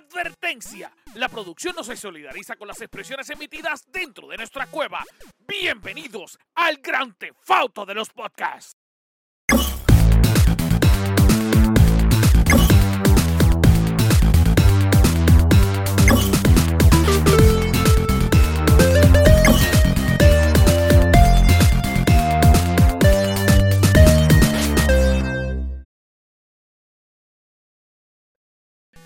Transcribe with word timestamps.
Advertencia. 0.00 0.90
La 1.14 1.28
producción 1.28 1.74
no 1.76 1.84
se 1.84 1.94
solidariza 1.94 2.56
con 2.56 2.68
las 2.68 2.80
expresiones 2.80 3.28
emitidas 3.28 3.84
dentro 3.92 4.28
de 4.28 4.38
nuestra 4.38 4.66
cueva. 4.66 5.04
Bienvenidos 5.46 6.38
al 6.54 6.78
gran 6.78 7.12
tefauto 7.14 7.84
de 7.84 7.94
los 7.94 8.08
podcasts. 8.08 8.79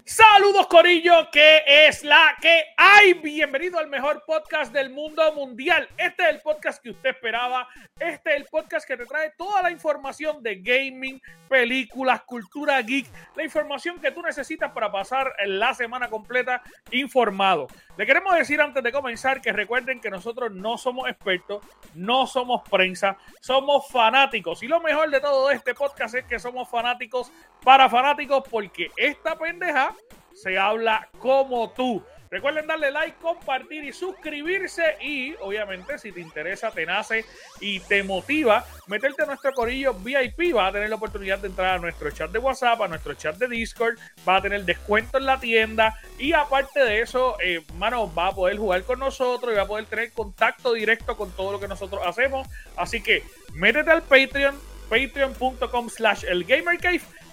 Saludos 0.06 0.66
Corillo, 0.66 1.30
que 1.30 1.62
es 1.66 2.04
la 2.04 2.36
que 2.38 2.62
hay. 2.76 3.14
Bienvenido 3.14 3.78
al 3.78 3.88
mejor 3.88 4.22
podcast 4.26 4.70
del 4.70 4.90
mundo 4.90 5.32
mundial. 5.32 5.88
Este 5.96 6.24
es 6.24 6.28
el 6.28 6.40
podcast 6.42 6.82
que 6.82 6.90
usted 6.90 7.08
esperaba. 7.08 7.66
Este 7.98 8.34
es 8.34 8.36
el 8.36 8.44
podcast 8.44 8.86
que 8.86 8.98
te 8.98 9.06
trae 9.06 9.30
toda 9.30 9.62
la 9.62 9.70
información 9.70 10.42
de 10.42 10.56
gaming, 10.56 11.22
películas, 11.48 12.20
cultura 12.24 12.82
geek, 12.82 13.06
la 13.34 13.44
información 13.44 13.98
que 13.98 14.10
tú 14.10 14.20
necesitas 14.20 14.72
para 14.72 14.92
pasar 14.92 15.32
la 15.46 15.72
semana 15.72 16.10
completa 16.10 16.62
informado. 16.90 17.66
Le 17.96 18.04
queremos 18.04 18.34
decir 18.34 18.60
antes 18.60 18.82
de 18.82 18.92
comenzar 18.92 19.40
que 19.40 19.52
recuerden 19.52 20.00
que 20.00 20.10
nosotros 20.10 20.52
no 20.52 20.76
somos 20.76 21.08
expertos, 21.08 21.64
no 21.94 22.26
somos 22.26 22.68
prensa, 22.68 23.16
somos 23.40 23.88
fanáticos. 23.88 24.62
Y 24.62 24.68
lo 24.68 24.80
mejor 24.80 25.08
de 25.10 25.20
todo 25.20 25.50
este 25.50 25.74
podcast 25.74 26.14
es 26.16 26.24
que 26.26 26.38
somos 26.38 26.68
fanáticos 26.68 27.32
para 27.64 27.88
fanáticos 27.88 28.44
porque 28.48 28.90
esta 28.96 29.36
pendeja 29.36 29.94
se 30.34 30.58
habla 30.58 31.08
como 31.18 31.70
tú. 31.70 32.04
Recuerden 32.34 32.66
darle 32.66 32.90
like, 32.90 33.16
compartir 33.22 33.84
y 33.84 33.92
suscribirse. 33.92 34.96
Y 35.00 35.36
obviamente, 35.40 35.98
si 35.98 36.10
te 36.10 36.20
interesa, 36.20 36.72
te 36.72 36.84
nace 36.84 37.24
y 37.60 37.78
te 37.78 38.02
motiva, 38.02 38.64
meterte 38.88 39.22
a 39.22 39.26
nuestro 39.26 39.52
corillo 39.52 39.94
VIP. 39.94 40.52
Vas 40.52 40.70
a 40.70 40.72
tener 40.72 40.90
la 40.90 40.96
oportunidad 40.96 41.38
de 41.38 41.46
entrar 41.46 41.76
a 41.76 41.78
nuestro 41.78 42.10
chat 42.10 42.32
de 42.32 42.40
WhatsApp, 42.40 42.80
a 42.82 42.88
nuestro 42.88 43.14
chat 43.14 43.36
de 43.36 43.46
Discord. 43.46 43.98
Va 44.28 44.38
a 44.38 44.42
tener 44.42 44.64
descuento 44.64 45.18
en 45.18 45.26
la 45.26 45.38
tienda. 45.38 45.96
Y 46.18 46.32
aparte 46.32 46.80
de 46.80 47.02
eso, 47.02 47.36
eh, 47.40 47.64
mano, 47.78 48.12
va 48.12 48.26
a 48.26 48.34
poder 48.34 48.56
jugar 48.56 48.82
con 48.82 48.98
nosotros 48.98 49.52
y 49.52 49.56
va 49.56 49.62
a 49.62 49.68
poder 49.68 49.86
tener 49.86 50.10
contacto 50.10 50.72
directo 50.72 51.16
con 51.16 51.30
todo 51.36 51.52
lo 51.52 51.60
que 51.60 51.68
nosotros 51.68 52.02
hacemos. 52.04 52.48
Así 52.76 53.00
que 53.00 53.22
métete 53.52 53.92
al 53.92 54.02
Patreon, 54.02 54.58
patreon.com 54.90 55.88
slash 55.88 56.24
el 56.24 56.44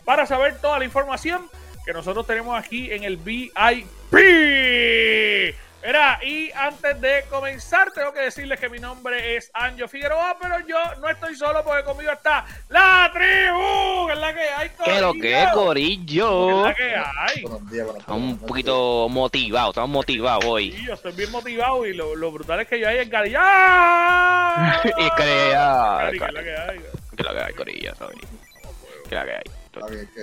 para 0.06 0.26
saber 0.26 0.60
toda 0.60 0.80
la 0.80 0.86
información 0.86 1.50
que 1.86 1.94
nosotros 1.94 2.28
tenemos 2.28 2.58
aquí 2.58 2.92
en 2.92 3.04
el 3.04 3.18
VIP. 3.18 3.86
Mira, 5.84 6.20
y 6.24 6.52
antes 6.52 7.02
de 7.02 7.26
comenzar, 7.28 7.92
tengo 7.92 8.14
que 8.14 8.20
decirles 8.20 8.60
que 8.60 8.70
mi 8.70 8.78
nombre 8.78 9.36
es 9.36 9.50
Anjo 9.52 9.88
Figueroa, 9.88 10.38
pero 10.40 10.60
yo 10.68 10.78
no 11.02 11.10
estoy 11.10 11.36
solo 11.36 11.64
porque 11.64 11.84
conmigo 11.84 12.12
está 12.12 12.46
la 12.70 13.10
tribu, 13.12 14.06
que 14.06 14.14
es 14.14 14.20
la 14.20 14.34
que 14.34 14.42
hay, 14.42 14.70
Corillo. 14.70 14.94
¿Qué 14.94 15.02
lo 15.02 15.14
que 15.14 15.42
es, 15.42 15.50
Corillo? 15.50 16.60
es 16.60 16.66
la 16.68 16.76
que 16.76 16.96
hay? 16.96 17.44
Estamos 17.98 18.22
un 18.22 18.38
poquito 18.38 19.10
motivados, 19.10 19.70
estamos 19.70 19.90
motivados 19.90 20.46
hoy. 20.46 20.72
Sí, 20.72 20.86
yo 20.86 20.94
estoy 20.94 21.14
bien 21.14 21.32
motivado 21.32 21.84
y 21.88 21.96
lo, 21.96 22.16
lo 22.16 22.32
brutal 22.32 22.60
es 22.60 22.68
que 22.68 22.80
yo 22.80 22.88
ahí 22.88 23.00
en 23.00 23.10
Cari. 23.10 23.34
¡Ah! 23.36 24.80
y 24.86 25.10
crea. 25.10 25.98
Cari, 25.98 26.20
que 26.20 26.26
es 26.26 26.34
la 26.34 26.44
que 26.44 26.58
hay. 26.58 26.80
Que 27.18 27.24
lo 27.24 27.34
que 27.34 27.40
hay, 29.34 29.42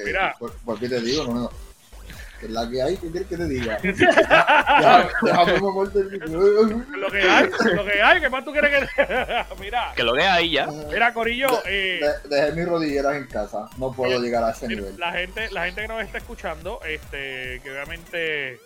Mira. 0.05 0.34
¿Por, 0.39 0.53
¿por 0.59 0.78
qué 0.78 0.89
te 0.89 1.01
digo? 1.01 1.25
No, 1.25 1.34
no. 1.34 1.51
Que 2.39 2.47
es 2.47 2.53
la 2.53 2.70
que 2.70 2.81
hay, 2.81 2.97
¿qué 2.97 3.11
quieres 3.11 3.28
que 3.28 3.37
te 3.37 3.48
diga? 3.48 3.78
déjame 3.83 5.59
Lo 5.59 7.11
que 7.11 7.23
hay, 7.23 7.51
lo 7.75 7.84
que 7.84 8.01
hay, 8.01 8.20
¿qué 8.20 8.29
más 8.29 8.45
tú 8.45 8.53
quieres 8.53 8.89
que 8.95 9.06
Mira. 9.61 9.92
Que 9.97 10.05
lo 10.05 10.12
que 10.12 10.23
hay 10.23 10.53
ya. 10.53 10.69
Mira, 10.69 11.12
Corillo. 11.12 11.48
Eh, 11.67 12.01
de, 12.01 12.36
dejé 12.36 12.52
mis 12.52 12.68
rodilleras 12.68 13.17
en 13.17 13.27
casa. 13.27 13.68
No 13.77 13.92
puedo 13.92 14.20
llegar 14.20 14.45
a 14.45 14.51
ese 14.51 14.68
nivel. 14.68 14.97
La 14.98 15.11
gente, 15.13 15.51
la 15.51 15.64
gente 15.64 15.83
que 15.83 15.89
nos 15.89 16.01
está 16.01 16.18
escuchando, 16.18 16.79
este, 16.86 17.61
que 17.64 17.73
obviamente 17.73 18.61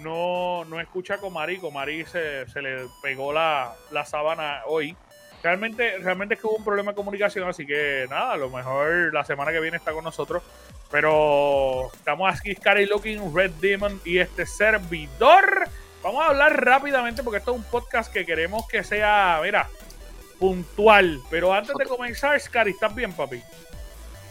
no, 0.00 0.64
no 0.64 0.80
escucha 0.80 1.18
con 1.18 1.32
Mari, 1.32 1.58
con 1.58 1.72
Mari 1.74 2.04
se, 2.06 2.48
se 2.48 2.60
le 2.60 2.88
pegó 3.02 3.32
la, 3.32 3.72
la 3.92 4.04
sábana 4.04 4.62
hoy. 4.66 4.96
Realmente, 5.42 5.98
realmente 5.98 6.34
es 6.34 6.40
que 6.40 6.46
hubo 6.46 6.56
un 6.56 6.64
problema 6.64 6.92
de 6.92 6.96
comunicación, 6.96 7.48
así 7.48 7.66
que 7.66 8.06
nada, 8.08 8.32
a 8.32 8.36
lo 8.36 8.48
mejor 8.48 9.12
la 9.12 9.24
semana 9.24 9.50
que 9.50 9.60
viene 9.60 9.76
está 9.76 9.92
con 9.92 10.04
nosotros. 10.04 10.42
Pero 10.90 11.90
estamos 11.92 12.32
aquí, 12.32 12.54
Scary 12.54 12.86
Looking, 12.86 13.34
Red 13.34 13.52
Demon 13.60 14.00
y 14.04 14.18
este 14.18 14.46
servidor. 14.46 15.68
Vamos 16.02 16.22
a 16.22 16.28
hablar 16.28 16.64
rápidamente 16.64 17.22
porque 17.22 17.38
esto 17.38 17.52
es 17.52 17.58
un 17.58 17.64
podcast 17.64 18.12
que 18.12 18.26
queremos 18.26 18.68
que 18.68 18.84
sea, 18.84 19.40
mira, 19.42 19.68
puntual. 20.38 21.20
Pero 21.30 21.52
antes 21.52 21.74
de 21.76 21.86
comenzar, 21.86 22.38
Scary, 22.40 22.72
¿estás 22.72 22.94
bien, 22.94 23.12
papi? 23.12 23.42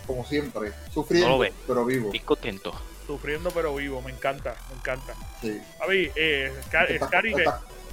Como 0.06 0.26
siempre, 0.26 0.72
sufriendo, 0.94 1.44
pero 1.68 1.86
vivo. 1.86 2.10
Y 2.14 2.20
contento. 2.20 2.74
Sufriendo, 3.08 3.52
pero 3.52 3.74
vivo, 3.76 4.02
me 4.02 4.12
encanta, 4.12 4.56
me 4.70 4.76
encanta. 4.76 5.14
Sí. 5.42 5.60
Papi, 5.80 6.12
eh, 6.16 6.54
Scary, 6.68 6.96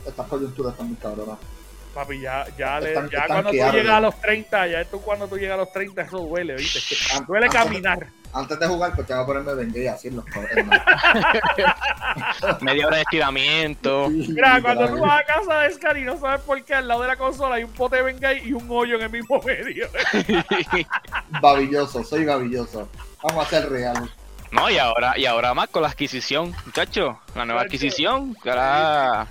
Estas, 0.06 0.26
coyunturas 0.28 0.72
están 0.72 0.88
muy 0.88 0.96
cabronas. 0.96 1.38
Papi, 1.88 2.20
ya, 2.20 2.44
ya, 2.56 2.80
le- 2.80 2.88
Están- 2.88 3.10
ya 3.10 3.18
están 3.18 3.28
cuando 3.42 3.50
tú 3.50 3.56
llegas 3.56 3.88
a 3.94 4.00
los 4.00 4.20
30, 4.20 4.66
ya 4.66 4.80
esto 4.80 5.00
cuando 5.00 5.28
tú 5.28 5.36
llegas 5.38 5.54
a 5.54 5.58
los 5.58 5.72
30, 5.72 6.02
eso 6.02 6.18
duele, 6.18 6.54
¿viste? 6.56 6.80
Duele 7.26 7.46
antes- 7.46 7.62
caminar. 7.62 8.06
Antes 8.30 8.58
de 8.60 8.66
jugar, 8.66 8.92
pues 8.94 9.06
tengo 9.06 9.22
que 9.22 9.26
ponerme 9.32 9.54
vengue 9.54 9.84
y 9.84 9.86
así 9.86 10.08
en 10.08 10.16
los. 10.16 10.24
Media 12.60 12.86
hora 12.86 12.96
de 12.96 13.02
estiramiento. 13.02 14.08
Mira, 14.10 14.60
cuando 14.60 14.86
tú 14.88 14.98
vas 15.00 15.22
a 15.22 15.24
casa 15.24 15.60
de 15.60 15.72
Scary, 15.72 16.02
no 16.04 16.18
sabes 16.18 16.42
por 16.42 16.62
qué, 16.62 16.74
al 16.74 16.86
lado 16.88 17.00
de 17.02 17.08
la 17.08 17.16
consola 17.16 17.54
hay 17.54 17.64
un 17.64 17.72
pote 17.72 17.96
de 17.96 18.02
Bengay 18.02 18.46
y 18.48 18.52
un 18.52 18.66
hoyo 18.70 18.96
en 18.96 19.02
el 19.02 19.10
mismo 19.10 19.40
medio. 19.42 19.88
Babilloso, 21.40 22.04
soy 22.04 22.26
babilloso. 22.26 22.88
Vamos 23.22 23.46
a 23.46 23.50
ser 23.50 23.70
real. 23.70 24.10
No, 24.50 24.68
y 24.70 24.76
ahora, 24.78 25.18
y 25.18 25.24
ahora 25.26 25.52
más 25.54 25.68
con 25.70 25.80
la 25.82 25.88
adquisición, 25.88 26.54
muchachos. 26.66 27.16
La 27.34 27.44
nueva 27.46 27.62
adquisición. 27.62 28.36
Ahora. 28.44 29.26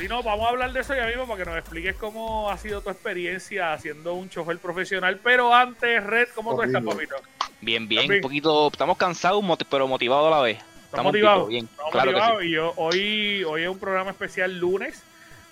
Si 0.00 0.08
no, 0.08 0.22
vamos 0.22 0.46
a 0.46 0.48
hablar 0.48 0.72
de 0.72 0.80
eso 0.80 0.94
ya 0.94 1.04
mismo 1.04 1.26
para 1.26 1.44
que 1.44 1.50
nos 1.50 1.58
expliques 1.58 1.94
cómo 1.96 2.48
ha 2.48 2.56
sido 2.56 2.80
tu 2.80 2.88
experiencia 2.88 3.74
haciendo 3.74 4.14
un 4.14 4.30
chofer 4.30 4.56
profesional. 4.58 5.20
Pero 5.22 5.54
antes, 5.54 6.02
Red, 6.02 6.28
¿cómo 6.34 6.56
tú 6.56 6.62
estás, 6.62 6.82
Horrible. 6.82 7.06
papito? 7.06 7.28
Bien, 7.60 7.86
bien, 7.86 8.10
un 8.10 8.20
poquito. 8.22 8.68
Estamos 8.68 8.96
cansados, 8.96 9.44
pero 9.68 9.86
motivados 9.86 10.28
a 10.28 10.36
la 10.38 10.42
vez. 10.42 10.56
¿Estás 10.86 11.00
un 11.00 11.04
motivado? 11.04 11.40
poquito 11.40 11.48
bien. 11.50 11.68
Estamos 11.70 11.92
claro 11.92 12.12
que 12.12 12.16
motivados 12.16 12.40
sí. 12.40 12.48
y 12.48 12.50
yo, 12.50 12.72
hoy, 12.76 13.44
hoy 13.44 13.62
es 13.62 13.68
un 13.68 13.78
programa 13.78 14.10
especial 14.12 14.58
lunes. 14.58 15.02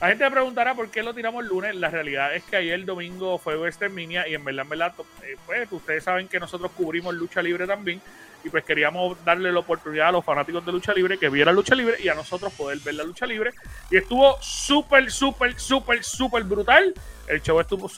La 0.01 0.09
gente 0.09 0.25
me 0.25 0.31
preguntará 0.31 0.75
por 0.75 0.91
qué 0.91 1.03
lo 1.03 1.13
tiramos 1.13 1.43
el 1.43 1.51
lunes. 1.51 1.75
La 1.75 1.91
realidad 1.91 2.35
es 2.35 2.43
que 2.45 2.57
ayer 2.57 2.73
el 2.73 2.87
domingo 2.87 3.37
fue 3.37 3.59
Western 3.59 3.95
Minia 3.95 4.27
y 4.29 4.35
en 4.35 4.47
verdad, 4.47 4.63
en 4.63 4.71
verdad, 4.71 4.95
eh, 5.25 5.37
pues 5.45 5.71
ustedes 5.71 6.05
saben 6.05 6.27
que 6.27 6.41
nosotros 6.41 6.71
cubrimos 6.75 7.15
lucha 7.15 7.43
libre 7.43 7.67
también 7.67 8.01
y 8.45 8.51
pues 8.51 8.65
queríamos 8.65 9.23
darle 9.25 9.53
la 9.53 9.61
oportunidad 9.61 10.09
a 10.09 10.13
los 10.13 10.25
fanáticos 10.25 10.65
de 10.65 10.73
lucha 10.73 10.93
libre 10.93 11.19
que 11.19 11.29
vieran 11.29 11.55
lucha 11.55 11.75
libre 11.75 11.97
y 12.01 12.09
a 12.09 12.15
nosotros 12.15 12.53
poder 12.53 12.79
ver 12.79 12.95
la 12.95 13.05
lucha 13.05 13.27
libre. 13.27 13.53
Y 13.91 13.97
estuvo 13.97 14.37
súper, 14.41 15.11
súper, 15.11 15.59
súper, 15.59 16.05
súper 16.05 16.45
brutal. 16.45 16.95
El 17.27 17.43
show 17.43 17.61
estuvo 17.61 17.89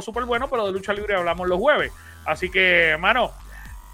súper 0.00 0.24
bueno, 0.24 0.48
pero 0.48 0.66
de 0.66 0.72
lucha 0.72 0.92
libre 0.92 1.14
hablamos 1.14 1.48
los 1.48 1.58
jueves. 1.58 1.92
Así 2.24 2.50
que, 2.50 2.96
mano, 2.98 3.32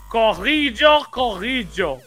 corrillo, 0.08 1.06
corrillo. 1.10 1.98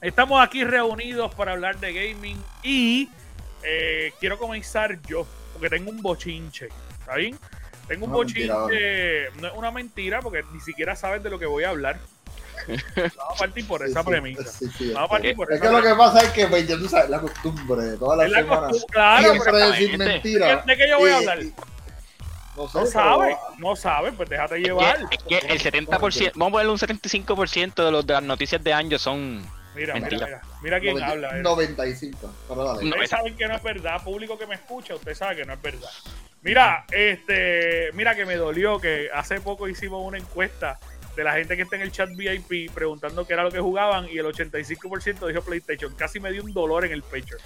Estamos 0.00 0.42
aquí 0.42 0.64
reunidos 0.64 1.32
para 1.34 1.52
hablar 1.52 1.78
de 1.78 1.92
gaming 1.92 2.42
y 2.62 3.08
eh, 3.62 4.12
quiero 4.18 4.36
comenzar 4.36 5.00
yo, 5.02 5.26
porque 5.52 5.70
tengo 5.70 5.90
un 5.90 6.02
bochinche, 6.02 6.68
¿está 6.98 7.16
bien? 7.16 7.38
Tengo 7.86 8.06
un 8.06 8.12
mentira, 8.12 8.56
bochinche, 8.56 9.30
no 9.40 9.48
es 9.48 9.54
una 9.54 9.70
mentira, 9.70 10.20
porque 10.20 10.42
ni 10.52 10.60
siquiera 10.60 10.96
sabes 10.96 11.22
de 11.22 11.30
lo 11.30 11.38
que 11.38 11.46
voy 11.46 11.64
a 11.64 11.70
hablar. 11.70 12.00
Vamos 12.66 13.12
a 13.34 13.38
partir 13.38 13.66
por 13.66 13.84
esa 13.86 14.02
Sí, 14.02 14.08
premisa. 14.08 14.44
sí, 14.44 14.66
sí. 14.78 14.92
Vamos 14.92 15.08
a 15.08 15.10
partir 15.12 15.36
por 15.36 15.52
Es 15.52 15.58
esa 15.60 15.66
que 15.70 15.76
lo 15.76 15.82
que 15.82 15.94
pasa 15.94 16.20
es 16.22 16.30
que, 16.30 16.46
pues, 16.46 16.66
ya 16.68 16.76
tú 16.76 16.88
sabes, 16.88 17.10
la 17.10 17.20
costumbre 17.20 17.82
de 17.82 17.96
todas 17.96 18.18
las 18.18 18.30
la 18.30 18.38
semanas. 18.38 18.86
claro, 18.90 19.30
siempre 19.32 19.56
decir 19.58 19.98
mentiras. 19.98 20.66
¿De 20.66 20.76
qué 20.76 20.88
yo 20.88 20.98
voy 20.98 21.10
a 21.10 21.16
hablar? 21.18 21.42
y- 21.42 21.52
no 22.54 22.68
sé, 22.68 22.78
no 22.78 22.84
pero- 22.84 22.86
sabes, 22.86 23.36
no 23.58 23.76
sabes, 23.76 24.14
pues 24.14 24.28
déjate 24.28 24.56
Es 24.58 24.62
llevar. 24.64 25.08
que, 25.08 25.16
es 25.16 25.22
que 25.44 25.52
el 25.52 25.58
70%, 25.60 26.32
vamos 26.34 26.48
a 26.48 26.52
ponerle 26.52 26.72
un 26.72 26.78
75% 26.78 27.82
de, 27.84 27.90
los, 27.90 28.06
de 28.06 28.12
las 28.12 28.22
noticias 28.22 28.62
de 28.62 28.72
Anjo 28.74 28.98
son. 28.98 29.40
Mira, 29.74 29.94
mira, 29.94 30.00
mentira. 30.10 30.26
mira, 30.26 30.42
mira 30.62 30.80
quién 30.80 31.02
habla. 31.02 31.38
eh. 31.38 31.40
95. 31.42 32.30
Pero 32.46 32.64
dale. 32.64 32.84
Ustedes 32.90 33.08
saben 33.08 33.34
que 33.38 33.48
no 33.48 33.56
es 33.56 33.62
verdad, 33.62 34.02
público 34.04 34.38
que 34.38 34.46
me 34.46 34.54
escucha, 34.56 34.94
usted 34.94 35.14
sabe 35.14 35.36
que 35.36 35.44
no 35.46 35.54
es 35.54 35.62
verdad. 35.62 35.88
Mira, 36.42 36.84
este, 36.90 37.90
mira 37.94 38.14
que 38.14 38.26
me 38.26 38.36
dolió 38.36 38.78
que 38.78 39.08
hace 39.14 39.40
poco 39.40 39.66
hicimos 39.68 40.02
una 40.06 40.18
encuesta 40.18 40.78
de 41.16 41.24
la 41.24 41.32
gente 41.34 41.56
que 41.56 41.62
está 41.62 41.76
en 41.76 41.82
el 41.82 41.92
chat 41.92 42.08
VIP 42.14 42.70
preguntando 42.72 43.26
qué 43.26 43.34
era 43.34 43.42
lo 43.42 43.50
que 43.50 43.60
jugaban 43.60 44.06
y 44.10 44.18
el 44.18 44.26
85% 44.26 45.26
dijo 45.28 45.42
PlayStation. 45.42 45.94
Casi 45.94 46.20
me 46.20 46.32
dio 46.32 46.42
un 46.42 46.52
dolor 46.52 46.84
en 46.84 46.92
el 46.92 47.02
pecho. 47.02 47.36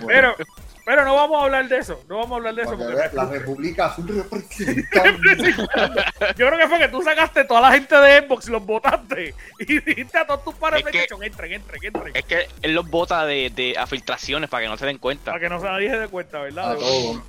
Bueno. 0.00 0.06
Pero, 0.06 0.36
pero 0.84 1.04
no 1.04 1.14
vamos 1.14 1.40
a 1.40 1.44
habbar 1.44 1.68
de 1.68 1.78
eso. 1.78 2.02
No 2.08 2.16
vamos 2.18 2.32
a 2.32 2.34
hablar 2.36 2.54
de 2.54 2.62
eso. 2.62 2.76
Porque 2.76 3.16
la 3.16 3.24
República 3.26 3.92
es 3.92 3.98
un 3.98 4.08
representante. 4.08 5.52
yo 6.36 6.46
creo 6.46 6.56
que 6.58 6.68
fue 6.68 6.78
que 6.78 6.88
tú 6.88 7.02
sacaste 7.02 7.44
toda 7.44 7.60
la 7.60 7.72
gente 7.72 7.94
de 7.94 8.26
Xbox, 8.26 8.48
los 8.48 8.64
votaste 8.64 9.34
y 9.60 9.80
dijiste 9.80 10.18
a 10.18 10.26
todos 10.26 10.44
tus 10.44 10.54
pares 10.54 10.80
Es 10.80 10.84
que- 10.86 10.90
PlayStation, 10.90 11.22
entren, 11.22 11.52
entren, 11.52 11.80
entren. 11.82 12.16
Es 12.16 12.24
que 12.24 12.48
él 12.62 12.74
los 12.74 12.88
bota 12.88 13.24
de, 13.24 13.50
de 13.50 13.74
a 13.78 13.86
filtraciones 13.86 14.50
para 14.50 14.64
que 14.64 14.68
no 14.68 14.76
se 14.76 14.86
den 14.86 14.98
cuenta. 14.98 15.32
Para 15.32 15.40
que 15.40 15.48
no 15.48 15.60
se 15.60 15.66
nadie 15.66 15.90
se 15.90 15.98
dé 15.98 16.08
cuenta, 16.08 16.40
¿verdad? 16.40 16.72
A 16.72 16.74
todo. 16.76 17.22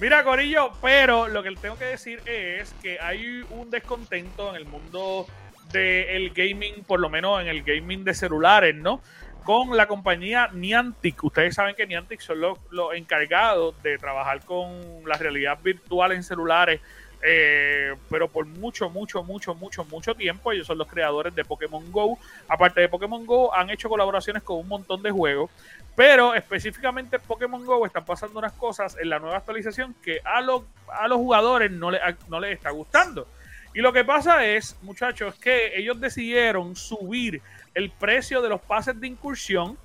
Mira, 0.00 0.22
Corillo, 0.22 0.70
pero 0.80 1.26
lo 1.26 1.42
que 1.42 1.50
tengo 1.56 1.76
que 1.76 1.86
decir 1.86 2.22
es 2.24 2.72
que 2.80 3.00
hay 3.00 3.44
un 3.50 3.68
descontento 3.68 4.50
en 4.50 4.54
el 4.54 4.64
mundo 4.64 5.26
del 5.72 6.30
gaming, 6.30 6.84
por 6.84 7.00
lo 7.00 7.10
menos 7.10 7.40
en 7.40 7.48
el 7.48 7.64
gaming 7.64 8.04
de 8.04 8.14
celulares, 8.14 8.76
¿no? 8.76 9.02
Con 9.42 9.76
la 9.76 9.88
compañía 9.88 10.50
Niantic. 10.52 11.24
Ustedes 11.24 11.56
saben 11.56 11.74
que 11.74 11.84
Niantic 11.84 12.20
son 12.20 12.40
los, 12.40 12.58
los 12.70 12.94
encargados 12.94 13.74
de 13.82 13.98
trabajar 13.98 14.44
con 14.44 15.02
la 15.04 15.16
realidad 15.16 15.58
virtual 15.64 16.12
en 16.12 16.22
celulares, 16.22 16.80
eh, 17.22 17.94
pero 18.08 18.28
por 18.28 18.46
mucho, 18.46 18.88
mucho, 18.88 19.22
mucho, 19.22 19.54
mucho, 19.54 19.84
mucho 19.84 20.14
tiempo. 20.14 20.52
Ellos 20.52 20.66
son 20.66 20.78
los 20.78 20.86
creadores 20.86 21.34
de 21.34 21.44
Pokémon 21.44 21.90
Go. 21.90 22.18
Aparte 22.48 22.80
de 22.80 22.88
Pokémon 22.88 23.24
Go, 23.26 23.54
han 23.54 23.70
hecho 23.70 23.88
colaboraciones 23.88 24.42
con 24.42 24.58
un 24.58 24.68
montón 24.68 25.02
de 25.02 25.10
juegos. 25.10 25.50
Pero 25.96 26.34
específicamente 26.34 27.16
en 27.16 27.22
Pokémon 27.22 27.64
Go 27.64 27.84
están 27.84 28.04
pasando 28.04 28.38
unas 28.38 28.52
cosas 28.52 28.96
en 29.00 29.08
la 29.10 29.18
nueva 29.18 29.38
actualización 29.38 29.94
que 30.02 30.20
a 30.24 30.40
los, 30.40 30.62
a 30.92 31.08
los 31.08 31.18
jugadores 31.18 31.70
no, 31.70 31.90
le, 31.90 31.98
no 32.28 32.40
les 32.40 32.52
está 32.52 32.70
gustando. 32.70 33.26
Y 33.74 33.80
lo 33.80 33.92
que 33.92 34.04
pasa 34.04 34.44
es, 34.46 34.76
muchachos, 34.82 35.34
que 35.36 35.76
ellos 35.78 36.00
decidieron 36.00 36.76
subir 36.76 37.42
el 37.74 37.90
precio 37.90 38.40
de 38.42 38.48
los 38.48 38.60
pases 38.60 38.98
de 39.00 39.06
incursión 39.06 39.76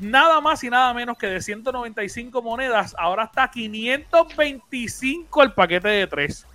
nada 0.00 0.40
más 0.40 0.64
y 0.64 0.70
nada 0.70 0.92
menos 0.94 1.18
que 1.18 1.26
de 1.26 1.40
195 1.40 2.42
monedas. 2.42 2.94
Ahora 2.98 3.24
está 3.24 3.50
525 3.50 5.42
el 5.42 5.52
paquete 5.52 5.88
de 5.88 6.06
3. 6.06 6.46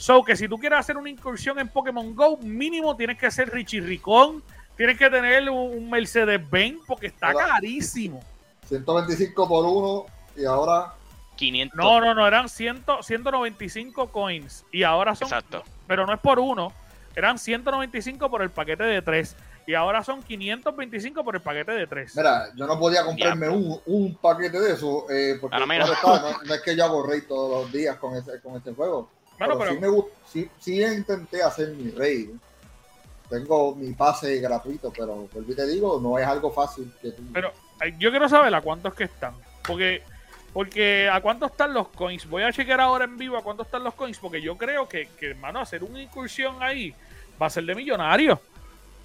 So 0.00 0.24
que 0.24 0.34
si 0.34 0.48
tú 0.48 0.56
quieres 0.56 0.78
hacer 0.78 0.96
una 0.96 1.10
incursión 1.10 1.58
en 1.58 1.68
Pokémon 1.68 2.14
Go, 2.14 2.38
mínimo 2.38 2.96
tienes 2.96 3.18
que 3.18 3.30
ser 3.30 3.50
Richie 3.50 3.82
Ricón, 3.82 4.42
tienes 4.74 4.96
que 4.96 5.10
tener 5.10 5.50
un, 5.50 5.76
un 5.76 5.90
Mercedes-Benz 5.90 6.80
porque 6.86 7.08
está 7.08 7.32
Hola. 7.32 7.48
carísimo. 7.48 8.24
125 8.66 9.46
por 9.46 9.66
uno 9.66 10.06
y 10.34 10.46
ahora 10.46 10.94
500. 11.36 11.76
No, 11.76 12.00
no, 12.00 12.14
no, 12.14 12.26
eran 12.26 12.48
100, 12.48 12.82
195 13.02 14.10
coins 14.10 14.64
y 14.72 14.84
ahora 14.84 15.14
son, 15.14 15.28
Exacto. 15.28 15.64
pero 15.86 16.06
no 16.06 16.14
es 16.14 16.20
por 16.20 16.38
uno, 16.38 16.72
eran 17.14 17.38
195 17.38 18.30
por 18.30 18.40
el 18.40 18.48
paquete 18.48 18.84
de 18.84 19.02
3 19.02 19.36
y 19.66 19.74
ahora 19.74 20.02
son 20.02 20.22
525 20.22 21.22
por 21.22 21.36
el 21.36 21.42
paquete 21.42 21.72
de 21.72 21.86
3. 21.86 22.16
Mira, 22.16 22.46
yo 22.56 22.66
no 22.66 22.78
podía 22.78 23.04
comprarme 23.04 23.50
un, 23.50 23.78
un 23.84 24.14
paquete 24.14 24.60
de 24.60 24.72
eso, 24.72 25.04
eh, 25.10 25.36
porque 25.38 25.58
claro 25.58 25.94
no, 26.02 26.42
no 26.42 26.54
es 26.54 26.62
que 26.62 26.74
yo 26.74 26.86
hago 26.86 27.06
raid 27.06 27.24
todos 27.28 27.64
los 27.64 27.70
días 27.70 27.96
con 27.96 28.16
ese, 28.16 28.40
con 28.40 28.56
este 28.56 28.72
juego. 28.72 29.10
Bueno, 29.40 29.58
pero, 29.58 29.58
pero, 29.58 29.72
sí, 29.74 29.78
me, 29.80 29.88
gust- 29.88 30.10
sí, 30.30 30.50
sí 30.60 30.82
intenté 30.84 31.42
hacer 31.42 31.70
mi 31.70 31.90
raid. 31.90 32.30
Tengo 33.28 33.74
mi 33.74 33.92
pase 33.94 34.38
gratuito, 34.40 34.92
pero 34.96 35.28
vuelvo 35.32 35.52
y 35.52 35.54
te 35.54 35.66
digo, 35.66 36.00
no 36.00 36.18
es 36.18 36.26
algo 36.26 36.50
fácil 36.52 36.92
que 37.00 37.12
tú... 37.12 37.22
pero 37.32 37.52
yo 37.98 38.10
quiero 38.10 38.28
saber 38.28 38.52
a 38.54 38.60
cuántos 38.60 38.92
que 38.94 39.04
están, 39.04 39.34
porque 39.66 40.02
porque 40.52 41.08
a 41.08 41.20
cuánto 41.20 41.46
están 41.46 41.72
los 41.72 41.88
coins. 41.88 42.28
Voy 42.28 42.42
a 42.42 42.52
chequear 42.52 42.80
ahora 42.80 43.04
en 43.04 43.16
vivo 43.16 43.36
a 43.38 43.42
cuánto 43.42 43.62
están 43.62 43.84
los 43.84 43.94
coins, 43.94 44.18
porque 44.18 44.42
yo 44.42 44.56
creo 44.58 44.88
que, 44.88 45.08
que 45.18 45.30
hermano, 45.30 45.60
hacer 45.60 45.84
una 45.84 46.02
incursión 46.02 46.56
ahí 46.60 46.92
va 47.40 47.46
a 47.46 47.50
ser 47.50 47.62
de 47.64 47.74
millonario. 47.76 48.40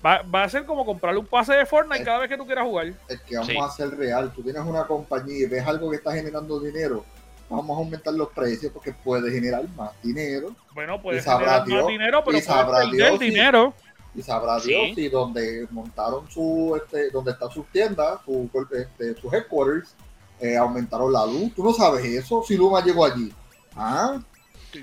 Va, 0.04 0.24
va 0.24 0.44
a 0.44 0.50
ser 0.50 0.66
como 0.66 0.84
comprarle 0.86 1.20
un 1.20 1.28
pase 1.28 1.54
de 1.54 1.66
Fortnite 1.68 2.04
cada 2.04 2.18
vez 2.20 2.30
que 2.30 2.38
tú 2.38 2.46
quieras 2.48 2.66
jugar. 2.66 2.88
es 3.08 3.22
que 3.22 3.36
vamos 3.38 3.52
Sí. 3.52 3.58
a 3.60 3.66
hacer 3.66 3.90
real. 3.96 4.32
Tú 4.36 4.42
tienes 4.42 4.64
una 4.64 4.86
compañía 4.88 5.38
y 5.38 5.46
ves 5.46 5.66
algo 5.68 5.90
que 5.92 5.98
está 5.98 6.14
generando 6.14 6.60
dinero, 6.60 7.06
vamos 7.50 7.78
a 7.78 7.80
aumentar 7.80 8.14
los 8.14 8.30
precios 8.30 8.72
porque 8.74 8.94
puede 8.94 9.32
generar 9.32 9.68
más 9.76 9.92
dinero. 10.02 10.56
Bueno, 10.74 11.00
sabrá 11.22 11.38
generar 11.46 11.60
más 11.60 11.68
Dios- 11.68 11.88
dinero, 11.88 12.24
pero 12.26 12.38
y 12.38 12.42
sabrá 12.42 12.66
puedes 12.66 12.90
perder 12.90 13.08
Dios 13.10 13.20
dinero. 13.20 13.74
Y 14.16 14.22
sabrá 14.22 14.60
Sí. 14.60 14.70
Dios 14.70 14.96
si 14.96 15.10
donde 15.10 15.68
montaron 15.72 16.30
su, 16.32 16.80
este, 16.82 17.10
donde 17.10 17.32
están 17.32 17.52
sus 17.52 17.66
tiendas, 17.68 18.20
su, 18.24 18.50
este, 18.72 19.16
sus 19.20 19.34
headquarters, 19.34 19.94
eh, 20.40 20.56
aumentaron 20.58 21.12
la 21.12 21.26
luz. 21.26 21.54
Tú 21.54 21.64
no 21.64 21.74
sabes 21.74 22.04
eso, 22.06 22.42
si 22.48 22.56
Luma 22.58 22.84
llegó 22.84 23.06
allí. 23.06 23.34
¿Ah? 23.76 24.20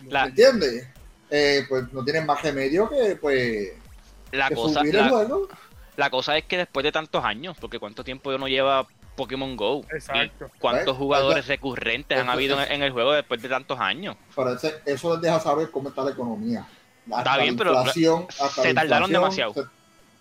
La- 0.09 0.25
¿Me 0.25 0.29
entiendes? 0.31 0.87
Eh, 1.31 1.65
pues 1.69 1.91
no 1.93 2.05
tienen 2.05 2.27
más 2.27 2.43
remedio 2.43 2.89
que, 2.91 3.17
pues, 3.17 3.71
La 4.33 4.49
que 4.49 4.55
cosa, 4.55 4.81
subir 4.81 4.97
el 4.97 5.09
juego. 5.09 5.49
la 5.97 6.11
cosa 6.11 6.37
es 6.37 6.45
que 6.45 6.59
después 6.59 6.85
de 6.85 6.93
tantos 6.93 7.25
años, 7.25 7.57
porque 7.59 7.79
cuánto 7.79 8.05
tiempo 8.05 8.37
no 8.37 8.49
lleva 8.49 8.87
Pokémon 9.17 9.57
Go, 9.57 9.83
Exacto. 9.93 10.47
y 10.55 10.59
cuántos 10.59 10.95
¿Ves? 10.95 10.97
jugadores 10.97 11.45
Eso- 11.45 11.49
recurrentes 11.53 12.19
han 12.19 12.25
eso- 12.25 12.33
habido 12.33 12.63
en, 12.63 12.83
el 12.83 12.93
juego 12.93 13.13
después 13.13 13.41
de 13.43 13.49
tantos 13.49 13.79
años. 13.79 14.17
Pero 14.35 14.55
ese- 14.55 14.81
eso 14.87 15.13
les 15.15 15.23
deja 15.23 15.41
saber 15.41 15.71
cómo 15.71 15.89
está 15.91 16.03
la 16.03 16.11
economía. 16.13 16.67
Hasta 17.11 17.19
Está 17.19 17.37
bien, 17.43 17.55
la 17.55 17.59
pero 17.59 17.75
inflación, 17.79 18.27
se 18.31 18.73
la 18.75 18.81
tardaron 18.83 19.11
demasiado. 19.11 19.53
se- 19.55 19.65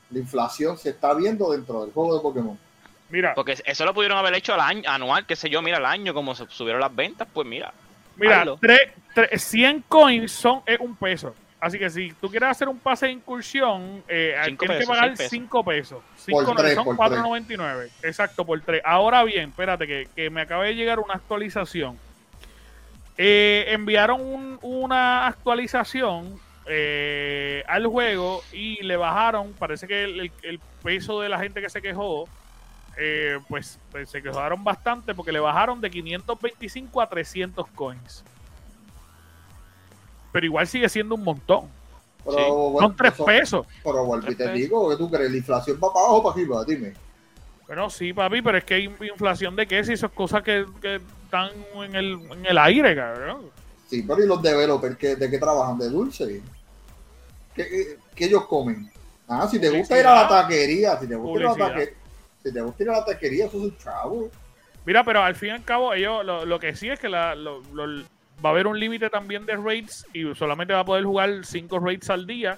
la 0.09 0.19
inflación 0.19 0.77
se 0.77 0.89
está 0.89 1.13
viendo 1.13 1.51
dentro 1.51 1.81
del 1.83 1.93
juego 1.93 2.15
de 2.15 2.21
Pokémon. 2.21 2.59
Mira, 3.09 3.33
Porque 3.35 3.57
eso 3.65 3.85
lo 3.85 3.93
pudieron 3.93 4.17
haber 4.17 4.33
hecho 4.35 4.53
al 4.53 4.61
año, 4.61 4.83
anual, 4.89 5.25
qué 5.25 5.35
sé 5.35 5.49
yo, 5.49 5.61
mira, 5.61 5.77
al 5.77 5.85
año, 5.85 6.13
como 6.13 6.33
se 6.33 6.45
subieron 6.49 6.79
las 6.81 6.95
ventas, 6.95 7.27
pues 7.33 7.45
mira. 7.47 7.73
mira, 8.15 8.45
tre- 8.45 8.91
tre- 9.15 9.38
100 9.38 9.83
coins 9.88 10.31
son 10.31 10.61
es 10.65 10.79
un 10.79 10.95
peso. 10.95 11.33
Así 11.62 11.78
que 11.78 11.90
si 11.92 12.12
tú 12.13 12.28
quieres 12.30 12.50
hacer 12.50 12.68
un 12.68 12.80
pase 12.80 13.06
de 13.06 13.12
incursión, 13.13 14.04
eh, 14.08 14.36
Cinco 14.46 14.66
tienes 14.66 14.78
que 14.78 14.80
pesos, 14.80 14.88
pagar 14.88 15.08
seis 15.10 15.18
pesos. 15.18 15.30
5 15.31 15.63
pesos. 15.63 16.04
5 16.18 16.44
Por 16.46 16.56
tres, 16.58 16.74
son 16.74 16.84
por 16.86 16.98
4.99. 16.98 17.90
Exacto, 18.02 18.44
por 18.46 18.60
3. 18.60 18.81
Ahora 18.84 19.24
bien, 19.24 19.50
espérate, 19.50 19.86
que, 19.86 20.08
que 20.16 20.30
me 20.31 20.42
acaba 20.42 20.63
de 20.63 20.74
llegar 20.74 21.00
una 21.00 21.13
actualización. 21.13 22.00
Eh, 23.18 23.66
enviaron 23.69 24.22
un- 24.22 24.60
una 24.63 25.28
actualización 25.28 26.40
eh, 26.68 27.63
al 27.68 27.86
juego 27.88 28.42
y 28.54 28.81
le 28.84 28.96
bajaron, 28.98 29.54
parece 29.54 29.88
que 29.88 30.04
el, 30.06 30.19
el- 30.19 30.31
el 30.44 30.60
peso 30.84 31.19
de 31.22 31.28
la 31.30 31.38
gente 31.40 31.62
que 31.62 31.69
se 31.69 31.81
quejó, 31.81 32.28
eh, 32.98 33.40
pues, 33.48 33.80
pues 33.92 34.10
se 34.10 34.22
quejaron 34.22 34.63
bastante 34.63 35.13
porque 35.13 35.31
le 35.31 35.40
bajaron 35.40 35.80
de 35.81 35.90
525 35.92 37.02
a 37.02 37.08
300 37.10 37.68
coins. 37.75 38.24
Pero 40.31 40.45
igual 40.45 40.68
sigue 40.68 40.88
siendo 40.89 41.16
un 41.16 41.24
montón. 41.24 41.66
Pero, 42.24 42.38
Sí. 42.38 42.44
bueno, 42.50 42.88
Son 42.89 42.95
3 42.95 43.13
eso- 43.13 43.25
pesos. 43.25 43.68
Pero 43.83 44.06
vuelvo 44.06 44.31
y 44.31 44.36
te 44.36 44.44
Tres 44.44 44.54
digo, 44.56 44.89
¿qué 44.89 44.95
tú 44.98 45.10
crees? 45.10 45.31
¿La 45.31 45.38
inflación 45.38 45.78
va 45.83 45.92
para 45.94 46.06
abajo 46.06 46.18
o 46.18 46.24
para 46.24 46.33
arriba? 46.36 46.63
Dime. 46.66 46.94
Bueno, 47.68 47.89
sí, 47.89 48.13
papi, 48.13 48.42
pero 48.42 48.57
es 48.57 48.63
que 48.63 48.74
hay 48.75 48.83
inflación 49.12 49.56
de 49.56 49.66
qué 49.66 49.83
si 49.83 49.94
eso 49.94 50.06
es 50.07 50.12
cosas 50.12 50.44
que, 50.44 50.66
que 50.81 50.95
están 51.25 51.50
en 51.75 51.95
el, 51.95 52.19
en 52.31 52.45
el 52.45 52.57
aire, 52.57 52.95
cabrón. 52.95 53.50
Sí, 53.88 54.04
pero 54.07 54.24
¿y 54.24 54.28
los 54.28 54.42
developers 54.42 54.98
que, 54.98 55.16
de 55.16 55.30
qué 55.30 55.38
trabajan? 55.39 55.78
¿De 55.80 55.89
dulce? 55.89 56.42
¿Qué, 57.56 57.68
qué- 57.68 57.98
qué 58.16 58.25
ellos 58.25 58.45
comen? 58.45 58.89
Ah, 59.27 59.48
si 59.50 59.60
te 59.60 59.69
gusta 59.69 59.98
ir 60.00 60.06
a 60.06 60.16
la 60.16 60.27
taquería, 60.27 60.98
si 61.00 61.07
te 61.07 61.16
gusta 61.16 61.39
ir 61.39 61.45
a 61.45 61.50
la 61.51 61.56
taquería, 61.68 61.94
si 62.44 62.54
te 62.54 62.62
gusta 62.62 62.84
ir 62.84 62.89
a 62.89 62.94
la 62.94 63.06
taquería, 63.06 63.45
eso 63.45 63.57
es 63.57 63.63
un 63.63 63.77
chavo. 63.77 64.30
Mira, 64.86 65.04
pero 65.04 65.22
al 65.24 65.36
fin 65.36 65.50
y 65.50 65.51
al 65.51 65.63
cabo, 65.63 65.94
ellos 65.94 66.25
lo, 66.25 66.46
lo 66.46 66.60
que 66.60 66.75
sí 66.75 66.89
es 66.89 67.00
que 67.00 67.08
la, 67.10 67.36
lo- 67.36 67.62
lo- 67.74 68.03
va 68.43 68.50
a 68.50 68.51
haber 68.51 68.67
un 68.67 68.79
límite 68.79 69.10
también 69.10 69.45
de 69.45 69.55
raids 69.55 70.05
y 70.13 70.33
solamente 70.36 70.74
va 70.74 70.81
a 70.81 70.86
poder 70.86 71.03
jugar 71.03 71.45
5 71.45 71.79
raids 71.79 72.10
al 72.10 72.25
día. 72.25 72.57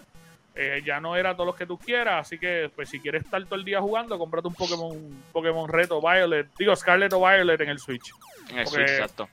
Eh, 0.56 0.84
ya 0.86 1.00
no 1.00 1.16
era 1.16 1.34
todos 1.34 1.48
los 1.48 1.56
que 1.56 1.66
tú 1.66 1.80
quieras, 1.80 2.28
así 2.28 2.38
que 2.38 2.70
pues 2.76 2.88
si 2.88 3.00
quieres 3.00 3.24
estar 3.24 3.44
todo 3.46 3.56
el 3.56 3.66
día 3.66 3.82
jugando, 3.82 4.20
cómprate 4.20 4.48
un 4.48 4.54
Pokémon, 4.54 5.24
Pokémon 5.32 5.68
Red 5.68 5.92
o 5.92 6.00
Violet, 6.00 6.48
digo 6.60 6.76
Scarlet 6.76 7.12
o 7.14 7.20
Violet 7.20 7.60
en 7.62 7.70
el 7.70 7.80
Switch. 7.80 8.14
En 8.50 8.60
el 8.60 8.68
Switch, 8.68 8.90
exacto. 8.90 9.28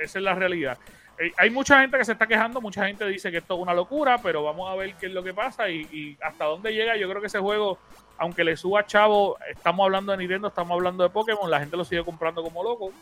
Esa 0.00 0.18
es 0.18 0.24
la 0.24 0.34
realidad. 0.34 0.78
Eh, 1.18 1.32
hay 1.36 1.50
mucha 1.50 1.80
gente 1.80 1.98
que 1.98 2.04
se 2.04 2.12
está 2.12 2.28
quejando, 2.28 2.60
mucha 2.60 2.86
gente 2.86 3.04
dice 3.06 3.32
que 3.32 3.38
esto 3.38 3.54
es 3.54 3.60
una 3.60 3.74
locura, 3.74 4.18
pero 4.22 4.44
vamos 4.44 4.70
a 4.70 4.76
ver 4.76 4.94
qué 4.94 5.06
es 5.06 5.12
lo 5.12 5.24
que 5.24 5.34
pasa 5.34 5.68
y, 5.68 5.80
y 5.92 6.16
hasta 6.22 6.44
dónde 6.44 6.72
llega. 6.72 6.96
Yo 6.96 7.08
creo 7.08 7.20
que 7.20 7.26
ese 7.26 7.40
juego, 7.40 7.78
aunque 8.16 8.44
le 8.44 8.56
suba 8.56 8.86
chavo, 8.86 9.38
estamos 9.50 9.84
hablando 9.84 10.12
de 10.12 10.18
Nintendo, 10.18 10.48
estamos 10.48 10.70
hablando 10.70 11.02
de 11.02 11.10
Pokémon, 11.10 11.50
la 11.50 11.58
gente 11.58 11.76
lo 11.76 11.84
sigue 11.84 12.04
comprando 12.04 12.44
como 12.44 12.62
loco. 12.62 12.92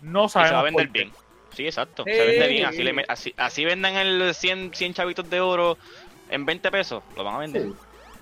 No 0.00 0.24
Y 0.24 0.28
se 0.30 0.38
va 0.38 0.48
sabemos 0.48 0.80
a 0.80 0.84
vender 0.84 0.88
bien. 0.88 1.12
Sí, 1.54 1.66
exacto. 1.66 2.04
Sí. 2.04 2.12
Se 2.12 2.26
vende 2.26 2.48
bien. 2.48 2.66
Así, 2.66 2.82
le 2.82 3.04
así, 3.08 3.34
así 3.36 3.64
vendan 3.64 3.96
el 3.96 4.34
100, 4.34 4.72
100 4.74 4.94
chavitos 4.94 5.28
de 5.28 5.40
oro 5.40 5.78
en 6.30 6.44
20 6.46 6.70
pesos. 6.70 7.02
Lo 7.16 7.24
van 7.24 7.34
a 7.36 7.38
vender. 7.38 7.62
Sí. 7.62 7.74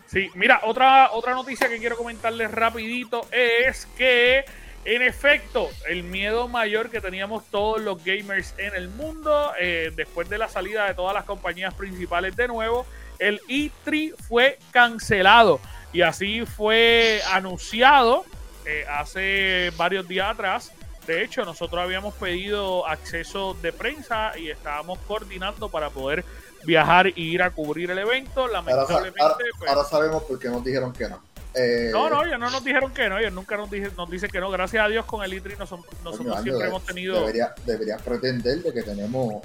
Sí, 0.07 0.31
mira, 0.35 0.61
otra, 0.63 1.11
otra 1.13 1.35
noticia 1.35 1.69
que 1.69 1.79
quiero 1.79 1.97
comentarles 1.97 2.51
rapidito 2.53 3.27
es 3.33 3.87
que, 3.99 4.45
en 4.85 5.03
efecto, 5.03 5.69
el 5.89 6.05
miedo 6.05 6.47
mayor 6.47 6.91
que 6.91 7.01
teníamos 7.01 7.45
todos 7.51 7.81
los 7.81 8.05
gamers 8.05 8.55
en 8.57 8.75
el 8.77 8.89
mundo, 8.89 9.53
eh, 9.61 9.91
después 9.97 10.29
de 10.29 10.39
la 10.39 10.49
salida 10.49 10.87
de 10.87 10.95
todas 10.95 11.13
las 11.13 11.25
compañías 11.25 11.75
principales 11.75 12.37
de 12.37 12.47
nuevo, 12.47 12.87
el 13.19 13.41
E3 13.49 14.15
fue 14.29 14.59
cancelado. 14.71 15.61
Y 15.93 16.03
así 16.03 16.45
fue 16.47 17.21
anunciado 17.33 18.25
eh, 18.65 18.85
hace 18.89 19.73
varios 19.77 20.07
días 20.07 20.31
atrás. 20.31 20.73
De 21.07 21.23
hecho, 21.23 21.45
nosotros 21.45 21.81
habíamos 21.81 22.15
pedido 22.15 22.87
acceso 22.87 23.55
de 23.63 23.73
prensa 23.73 24.37
y 24.39 24.51
estábamos 24.51 24.99
coordinando 25.07 25.69
para 25.69 25.91
poder 25.91 26.25
viajar 26.65 27.07
y 27.09 27.13
ir 27.33 27.43
a 27.43 27.51
cubrir 27.51 27.91
el 27.91 27.99
evento. 27.99 28.49
Lamentablemente, 28.49 29.21
ahora- 29.23 29.37
pues, 29.59 29.71
ahora 29.71 29.85
sabemos 29.89 30.23
por 30.25 30.39
qué 30.39 30.49
nos 30.49 30.65
dijeron 30.65 30.93
que 30.93 31.09
no. 31.09 31.21
Eh, 31.55 31.89
no, 31.93 32.11
no, 32.11 32.23
ellos 32.25 32.39
no 32.39 32.51
nos 32.51 32.63
dijeron 32.65 32.93
que 32.93 33.09
no, 33.09 33.19
ellos 33.19 33.33
nunca 33.33 33.57
nos, 33.57 33.71
dije- 33.71 33.91
nos 33.97 34.11
dicen 34.11 34.31
que 34.31 34.41
no. 34.41 34.51
Gracias 34.51 34.85
a 34.85 34.89
Dios 34.89 35.05
con 35.07 35.23
el 35.25 35.33
ITRI 35.33 35.57
nos- 35.57 35.71
nosotros 35.71 36.21
Año, 36.35 36.43
siempre 36.43 36.65
de- 36.65 36.69
hemos 36.69 36.85
tenido... 36.85 37.21
Debería, 37.21 37.55
deberías 37.65 38.03
pretender 38.03 38.63
de 38.63 38.73
que 38.75 38.83
tenemos. 38.83 39.43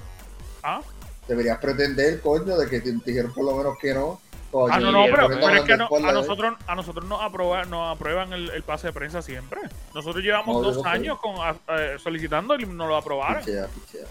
¿Ah? 0.63 0.81
Deberías 1.27 1.57
pretender, 1.59 2.19
coño, 2.19 2.57
de 2.57 2.67
que 2.69 2.81
te 2.81 2.91
dijeron 3.05 3.33
por 3.33 3.45
lo 3.45 3.55
menos 3.55 3.77
que 3.79 3.93
no. 3.93 4.19
Coño, 4.51 4.73
Ah, 4.73 4.79
no, 4.79 4.91
no, 4.91 5.05
pero, 5.05 5.29
es 5.55 5.61
que 5.63 5.77
no- 5.77 5.87
a 5.95 6.11
nosotros, 6.11 6.55
a 6.67 6.75
nosotros 6.75 7.05
nos, 7.05 7.21
aprueban, 7.21 7.69
nos 7.69 7.95
aprueban 7.95 8.33
el, 8.33 8.49
el 8.49 8.63
pase 8.63 8.87
de 8.87 8.93
prensa 8.93 9.21
siempre. 9.21 9.61
Nosotros 9.93 10.23
llevamos 10.23 10.61
No, 10.61 10.71
dos 10.73 10.85
años 10.85 11.17
con, 11.19 11.35
a- 11.37 11.55
eh, 11.77 11.97
solicitando 12.03 12.55
y 12.55 12.65
nos 12.65 12.87
lo 12.87 12.97
aprobaron. 12.97 13.43
Pichea, 13.43 13.67
pichea. 13.67 14.05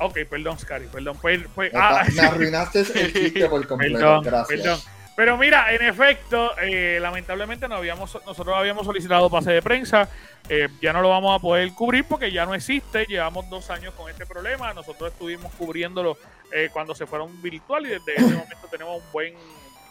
Ok, 0.00 0.18
perdón, 0.28 0.58
Scary, 0.58 0.86
perdón. 0.88 1.16
Pues, 1.20 1.42
pues, 1.54 1.72
Me, 1.72 1.78
ah, 1.78 2.04
me 2.14 2.20
arruinaste 2.22 2.80
el 2.80 3.12
chiste 3.12 3.48
por 3.48 3.66
completo. 3.66 3.98
Perdón, 3.98 4.24
Gracias. 4.24 4.60
perdón. 4.60 4.80
Pero 5.16 5.36
mira, 5.38 5.72
en 5.72 5.80
efecto, 5.82 6.58
eh, 6.60 6.98
lamentablemente 7.00 7.68
no 7.68 7.76
habíamos, 7.76 8.18
nosotros 8.26 8.56
habíamos 8.56 8.84
solicitado 8.84 9.30
pase 9.30 9.52
de 9.52 9.62
prensa. 9.62 10.08
eh, 10.48 10.68
ya 10.82 10.92
no 10.92 11.02
lo 11.02 11.08
vamos 11.10 11.38
a 11.38 11.40
poder 11.40 11.72
cubrir 11.72 12.04
porque 12.04 12.32
ya 12.32 12.44
no 12.46 12.52
existe. 12.54 13.06
Llevamos 13.06 13.48
dos 13.48 13.70
años 13.70 13.94
con 13.94 14.10
este 14.10 14.26
problema. 14.26 14.74
Nosotros 14.74 15.12
estuvimos 15.12 15.52
cubriéndolo 15.54 16.18
eh, 16.52 16.68
cuando 16.72 16.96
se 16.96 17.06
fueron 17.06 17.40
virtual 17.40 17.86
y 17.86 17.90
desde 17.90 18.14
ese 18.16 18.22
momento 18.34 18.66
tenemos 18.68 18.96
un 18.96 19.12
buen, 19.12 19.34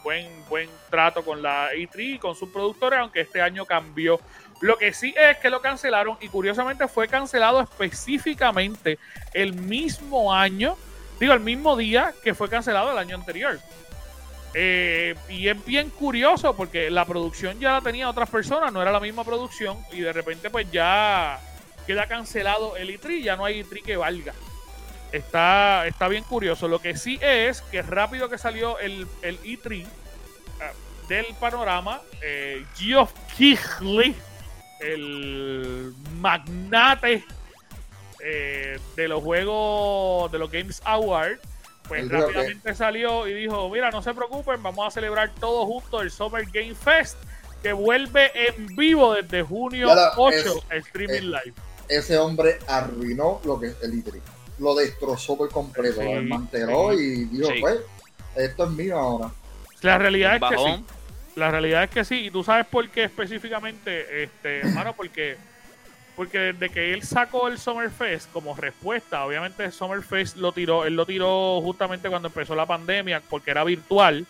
buen, 0.03 0.27
buen 0.49 0.69
trato 0.89 1.23
con 1.23 1.41
la 1.41 1.71
E3 1.73 2.15
y 2.15 2.19
con 2.19 2.35
sus 2.35 2.49
productores, 2.49 2.99
aunque 2.99 3.21
este 3.21 3.41
año 3.41 3.65
cambió. 3.65 4.19
Lo 4.61 4.77
que 4.77 4.93
sí 4.93 5.13
es 5.17 5.37
que 5.37 5.49
lo 5.49 5.61
cancelaron 5.61 6.17
y 6.21 6.27
curiosamente 6.27 6.87
fue 6.87 7.07
cancelado 7.07 7.61
específicamente 7.61 8.99
el 9.33 9.53
mismo 9.53 10.33
año, 10.33 10.77
digo, 11.19 11.33
el 11.33 11.39
mismo 11.39 11.75
día 11.75 12.13
que 12.23 12.33
fue 12.33 12.49
cancelado 12.49 12.91
el 12.91 12.97
año 12.97 13.15
anterior. 13.15 13.59
Eh, 14.55 15.15
y 15.29 15.47
es 15.47 15.65
bien 15.65 15.89
curioso 15.89 16.55
porque 16.55 16.91
la 16.91 17.05
producción 17.05 17.59
ya 17.59 17.73
la 17.73 17.81
tenía 17.81 18.09
otras 18.09 18.29
personas, 18.29 18.71
no 18.71 18.81
era 18.81 18.91
la 18.91 18.99
misma 18.99 19.23
producción 19.23 19.79
y 19.91 20.01
de 20.01 20.13
repente 20.13 20.51
pues 20.51 20.71
ya 20.71 21.39
queda 21.87 22.07
cancelado 22.07 22.77
el 22.77 22.89
E3, 22.89 23.23
ya 23.23 23.35
no 23.35 23.45
hay 23.45 23.63
E3 23.63 23.83
que 23.83 23.97
valga. 23.97 24.33
Está, 25.13 25.85
está 25.87 26.07
bien 26.07 26.23
curioso. 26.23 26.67
Lo 26.67 26.79
que 26.79 26.97
sí 26.97 27.19
es 27.21 27.61
que 27.61 27.81
rápido 27.83 28.27
que 28.29 28.37
salió 28.37 28.79
el, 28.79 29.07
el 29.21 29.39
E3 29.43 29.85
ah, 30.59 30.71
del 31.07 31.27
panorama, 31.39 32.01
eh, 32.21 32.65
Geoff 32.75 33.13
Keighley, 33.37 34.15
el 34.79 35.93
magnate 36.19 37.23
eh, 38.23 38.79
de 38.95 39.07
los 39.07 39.23
juegos 39.23 40.31
de 40.31 40.39
los 40.39 40.51
Games 40.51 40.81
Awards, 40.85 41.39
pues 41.87 42.09
que- 42.09 42.17
rápidamente 42.17 42.73
salió 42.73 43.27
y 43.27 43.33
dijo, 43.33 43.69
mira, 43.69 43.91
no 43.91 44.01
se 44.01 44.13
preocupen, 44.13 44.63
vamos 44.63 44.87
a 44.87 44.91
celebrar 44.91 45.29
todos 45.39 45.65
juntos 45.67 46.01
el 46.01 46.09
Summer 46.11 46.45
Game 46.51 46.73
Fest, 46.75 47.17
que 47.61 47.71
vuelve 47.73 48.31
en 48.47 48.67
vivo 48.75 49.13
desde 49.13 49.43
junio 49.43 49.93
la- 49.93 50.13
8, 50.17 50.35
es- 50.37 50.63
el 50.71 50.77
streaming 50.79 51.13
es- 51.15 51.23
live. 51.23 51.53
Ese 51.87 52.17
hombre 52.17 52.57
arruinó 52.67 53.41
lo 53.43 53.59
que 53.59 53.67
es 53.67 53.75
el 53.83 53.93
ITRI. 53.93 54.21
Lo 54.59 54.75
destrozó 54.75 55.37
por 55.37 55.49
completo. 55.49 56.01
Sí, 56.01 56.05
lo 56.07 56.11
desmanteló 56.21 56.93
y 56.93 57.25
dijo, 57.25 57.47
Sí. 57.49 57.59
pues, 57.61 57.79
esto 58.35 58.65
es 58.65 58.69
mío 58.71 58.97
ahora. 58.99 59.31
La 59.81 59.97
realidad 59.97 60.35
es 60.35 60.41
que 60.49 60.57
sí. 60.57 60.85
La 61.35 61.49
realidad 61.51 61.83
es 61.83 61.89
que 61.89 62.05
sí. 62.05 62.25
Y 62.27 62.31
tú 62.31 62.43
sabes 62.43 62.65
por 62.67 62.87
qué 62.89 63.05
específicamente, 63.05 64.23
este, 64.23 64.59
hermano, 64.67 64.93
porque, 64.93 65.35
porque 66.15 66.37
desde 66.53 66.69
que 66.69 66.93
él 66.93 67.03
sacó 67.03 67.47
el 67.47 67.57
Summerfest 67.57 68.31
como 68.31 68.55
respuesta, 68.55 69.25
obviamente 69.25 69.65
el 69.65 69.71
Summerfest 69.71 70.37
lo 70.37 70.51
tiró, 70.51 70.85
él 70.85 70.95
lo 70.95 71.05
tiró 71.05 71.59
justamente 71.61 72.09
cuando 72.09 72.27
empezó 72.27 72.55
la 72.55 72.65
pandemia, 72.67 73.21
porque 73.29 73.51
era 73.51 73.63
virtual. 73.63 74.25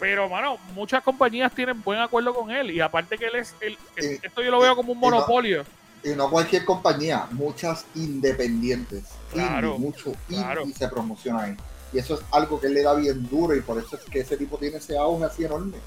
Pero, 0.00 0.28
mano, 0.28 0.58
muchas 0.74 1.02
compañías 1.04 1.52
tienen 1.54 1.80
buen 1.82 2.00
acuerdo 2.00 2.34
con 2.34 2.50
él. 2.50 2.70
Y 2.70 2.80
aparte 2.80 3.16
que 3.16 3.26
él 3.26 3.36
es, 3.36 3.54
el, 3.60 3.74
Y- 3.96 4.26
esto 4.26 4.42
yo 4.42 4.50
lo 4.50 4.58
veo 4.60 4.74
como 4.74 4.92
un 4.92 4.98
y 4.98 5.00
no- 5.02 5.10
monopolio. 5.10 5.64
Y 6.04 6.10
no 6.10 6.30
cualquier 6.30 6.64
compañía, 6.64 7.26
muchas 7.30 7.86
independientes. 7.94 9.04
Claro, 9.32 9.74
indie, 9.74 9.86
mucho 9.86 10.12
claro. 10.28 10.62
indie 10.62 10.76
se 10.76 10.88
promociona 10.88 11.42
ahí. 11.44 11.56
Y 11.92 11.98
eso 11.98 12.14
es 12.14 12.20
algo 12.32 12.60
que 12.60 12.68
le 12.68 12.82
da 12.82 12.94
bien 12.94 13.26
duro 13.28 13.54
y 13.56 13.60
por 13.60 13.78
eso 13.78 13.96
es 13.96 14.02
que 14.02 14.20
ese 14.20 14.36
tipo 14.36 14.58
tiene 14.58 14.76
ese 14.78 14.98
auge 14.98 15.24
así 15.24 15.44
enorme. 15.44 15.78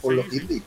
Por 0.00 0.12
Sí, 0.14 0.16
los 0.16 0.26
sí. 0.30 0.36
indies. 0.38 0.62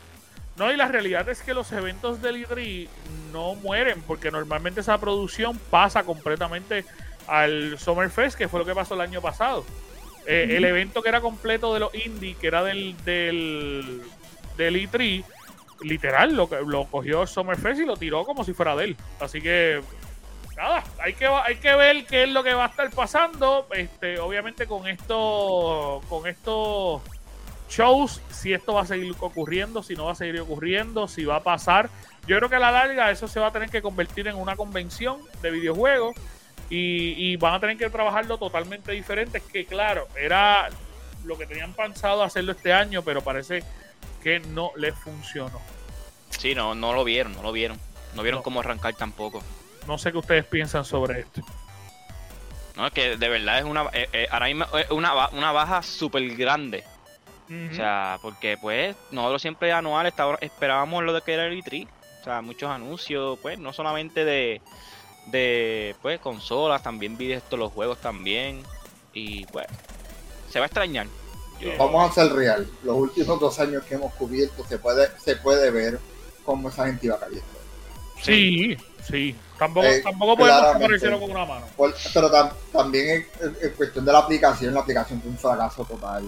No, 0.55 0.71
y 0.71 0.77
la 0.77 0.87
realidad 0.87 1.27
es 1.29 1.41
que 1.41 1.53
los 1.55 1.71
eventos 1.71 2.21
del 2.21 2.37
IDRI 2.37 2.87
no 3.31 3.55
mueren, 3.55 4.03
porque 4.05 4.29
normalmente 4.29 4.81
esa 4.81 4.99
producción 4.99 5.57
pasa 5.71 6.03
completamente 6.03 6.85
al 7.27 7.79
Summerfest, 7.79 8.37
que 8.37 8.47
fue 8.47 8.59
lo 8.59 8.65
que 8.65 8.75
pasó 8.75 8.93
el 8.93 9.01
año 9.01 9.19
pasado. 9.19 9.65
Eh, 10.27 10.55
El 10.55 10.63
evento 10.63 11.01
que 11.01 11.09
era 11.09 11.21
completo 11.21 11.73
de 11.73 11.79
los 11.79 11.93
indie, 11.95 12.35
que 12.35 12.47
era 12.47 12.63
del, 12.63 12.95
del, 13.03 14.01
del 14.55 14.75
E3, 14.75 15.23
literal, 15.83 16.35
lo, 16.35 16.49
lo 16.65 16.85
cogió 16.85 17.27
Summerfest 17.27 17.81
y 17.81 17.85
lo 17.85 17.97
tiró 17.97 18.25
como 18.25 18.43
si 18.43 18.53
fuera 18.53 18.75
de 18.75 18.85
él. 18.85 18.97
Así 19.19 19.41
que, 19.41 19.81
nada, 20.55 20.83
hay 20.99 21.13
que, 21.13 21.27
hay 21.27 21.55
que 21.55 21.75
ver 21.75 22.05
qué 22.05 22.23
es 22.23 22.29
lo 22.29 22.43
que 22.43 22.53
va 22.53 22.65
a 22.65 22.69
estar 22.69 22.89
pasando. 22.91 23.67
Este, 23.71 24.19
obviamente 24.19 24.67
con 24.67 24.87
esto, 24.87 26.01
con 26.09 26.27
estos 26.27 27.01
shows, 27.69 28.21
si 28.29 28.53
esto 28.53 28.73
va 28.73 28.81
a 28.81 28.85
seguir 28.85 29.13
ocurriendo, 29.19 29.83
si 29.83 29.95
no 29.95 30.05
va 30.05 30.11
a 30.11 30.15
seguir 30.15 30.39
ocurriendo, 30.39 31.07
si 31.07 31.25
va 31.25 31.37
a 31.37 31.43
pasar. 31.43 31.89
Yo 32.27 32.37
creo 32.37 32.49
que 32.49 32.55
a 32.55 32.59
la 32.59 32.71
larga 32.71 33.11
eso 33.11 33.27
se 33.27 33.39
va 33.39 33.47
a 33.47 33.51
tener 33.51 33.69
que 33.69 33.81
convertir 33.81 34.27
en 34.27 34.35
una 34.35 34.55
convención 34.55 35.17
de 35.41 35.51
videojuegos 35.51 36.15
y, 36.69 37.13
y 37.17 37.35
van 37.35 37.55
a 37.55 37.59
tener 37.59 37.77
que 37.77 37.89
trabajarlo 37.89 38.37
totalmente 38.37 38.91
diferente. 38.91 39.41
Que 39.41 39.65
claro, 39.65 40.07
era 40.15 40.69
lo 41.25 41.37
que 41.37 41.45
tenían 41.45 41.73
pensado 41.73 42.23
hacerlo 42.23 42.53
este 42.53 42.73
año, 42.73 43.01
pero 43.01 43.21
parece 43.21 43.63
que 44.23 44.39
no 44.39 44.71
les 44.77 44.95
funcionó. 44.95 45.59
Sí, 46.29 46.55
no, 46.55 46.73
no 46.75 46.93
lo 46.93 47.03
vieron, 47.03 47.33
no 47.33 47.43
lo 47.43 47.51
vieron. 47.51 47.77
No 48.15 48.21
vieron 48.23 48.39
No. 48.39 48.43
cómo 48.43 48.59
arrancar 48.61 48.93
tampoco. 48.95 49.43
No 49.87 49.97
sé 49.97 50.11
qué 50.11 50.17
ustedes 50.19 50.45
piensan 50.45 50.85
sobre 50.85 51.21
esto. 51.21 51.41
No, 52.75 52.87
es 52.87 52.93
que 52.93 53.17
de 53.17 53.29
verdad 53.29 53.59
es 53.59 53.65
una, 53.65 53.83
eh, 53.93 54.07
eh, 54.13 54.27
ahora 54.31 54.47
mismo 54.47 54.65
es 54.77 54.89
una, 54.89 55.29
una 55.29 55.51
baja 55.51 55.83
súper 55.83 56.23
grande. 56.35 56.83
O 57.71 57.75
sea, 57.75 58.17
porque 58.21 58.57
pues 58.57 58.95
nosotros 59.11 59.41
siempre 59.41 59.71
anual 59.71 60.07
estaba- 60.07 60.37
esperábamos 60.41 61.03
lo 61.03 61.13
de 61.13 61.21
que 61.21 61.33
era 61.33 61.45
el 61.45 61.61
E3. 61.61 61.87
O 62.21 62.23
sea, 62.23 62.41
muchos 62.41 62.69
anuncios, 62.71 63.37
pues, 63.41 63.59
no 63.59 63.73
solamente 63.73 64.23
de, 64.25 64.61
de 65.27 65.95
pues, 66.01 66.19
consolas, 66.19 66.81
también 66.81 67.15
vi 67.17 67.27
de 67.27 67.33
esto 67.35 67.57
los 67.57 67.71
juegos 67.71 67.99
también. 67.99 68.63
Y 69.13 69.45
pues, 69.47 69.67
se 70.49 70.59
va 70.59 70.65
a 70.65 70.67
extrañar. 70.67 71.07
Vamos 71.77 72.09
a 72.11 72.13
ser 72.13 72.33
real. 72.33 72.67
Los 72.83 72.95
últimos 72.95 73.39
dos 73.39 73.59
años 73.59 73.83
que 73.83 73.95
hemos 73.95 74.13
cubierto 74.13 74.65
se 74.67 74.77
puede, 74.77 75.07
se 75.23 75.35
puede 75.37 75.71
ver 75.71 75.99
cómo 76.45 76.69
esa 76.69 76.85
gente 76.87 77.07
iba 77.07 77.19
cayendo. 77.19 77.43
sí, 78.21 78.77
sí. 79.07 79.35
Tampoco, 79.57 79.87
Eh, 79.87 80.01
tampoco 80.03 80.35
podemos 80.37 80.91
el 80.91 80.99
cielo 80.99 81.19
con 81.19 81.31
una 81.31 81.45
mano. 81.45 81.65
Por- 81.77 81.93
pero 82.13 82.29
tam- 82.31 82.51
también 82.71 83.25
en, 83.39 83.71
cuestión 83.71 84.03
de 84.03 84.11
la 84.11 84.19
aplicación, 84.19 84.73
la 84.73 84.81
aplicación 84.81 85.21
fue 85.21 85.31
un 85.31 85.37
fracaso 85.37 85.85
total. 85.85 86.23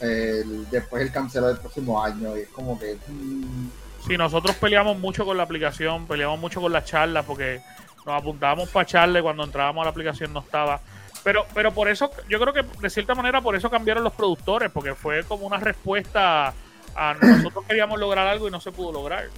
El- 0.00 0.68
después 0.70 1.02
el 1.02 1.10
cancelo 1.12 1.48
del 1.48 1.58
próximo 1.58 2.02
año 2.02 2.36
y 2.36 2.40
es 2.42 2.48
como 2.48 2.78
que 2.78 2.96
mm, 3.08 3.68
Sí, 4.06 4.16
nosotros 4.16 4.54
peleamos 4.56 4.96
mucho 4.98 5.24
con 5.26 5.36
la 5.36 5.42
aplicación, 5.42 6.06
peleamos 6.06 6.38
mucho 6.38 6.60
con 6.60 6.72
las 6.72 6.84
charlas 6.84 7.24
porque 7.26 7.60
nos 8.06 8.20
apuntábamos 8.22 8.68
para 8.70 8.86
charlas 8.86 9.20
y 9.20 9.22
cuando 9.22 9.42
entrábamos 9.44 9.82
a 9.82 9.84
la 9.86 9.90
aplicación 9.90 10.32
no 10.32 10.40
estaba. 10.40 10.80
Pero, 11.24 11.46
pero 11.54 11.72
por 11.72 11.88
eso, 11.88 12.10
yo 12.28 12.38
creo 12.40 12.52
que 12.52 12.62
de 12.80 12.90
cierta 12.90 13.14
manera 13.14 13.40
por 13.40 13.54
eso 13.56 13.68
cambiaron 13.70 14.04
los 14.04 14.12
productores, 14.12 14.70
porque 14.70 14.94
fue 14.94 15.24
como 15.24 15.46
una 15.46 15.58
respuesta 15.58 16.52
a 16.94 17.14
nosotros 17.20 17.64
queríamos 17.66 17.98
lograr 17.98 18.26
algo 18.26 18.48
y 18.48 18.50
no 18.50 18.60
se 18.60 18.72
pudo 18.72 18.92
lograr. 18.92 19.28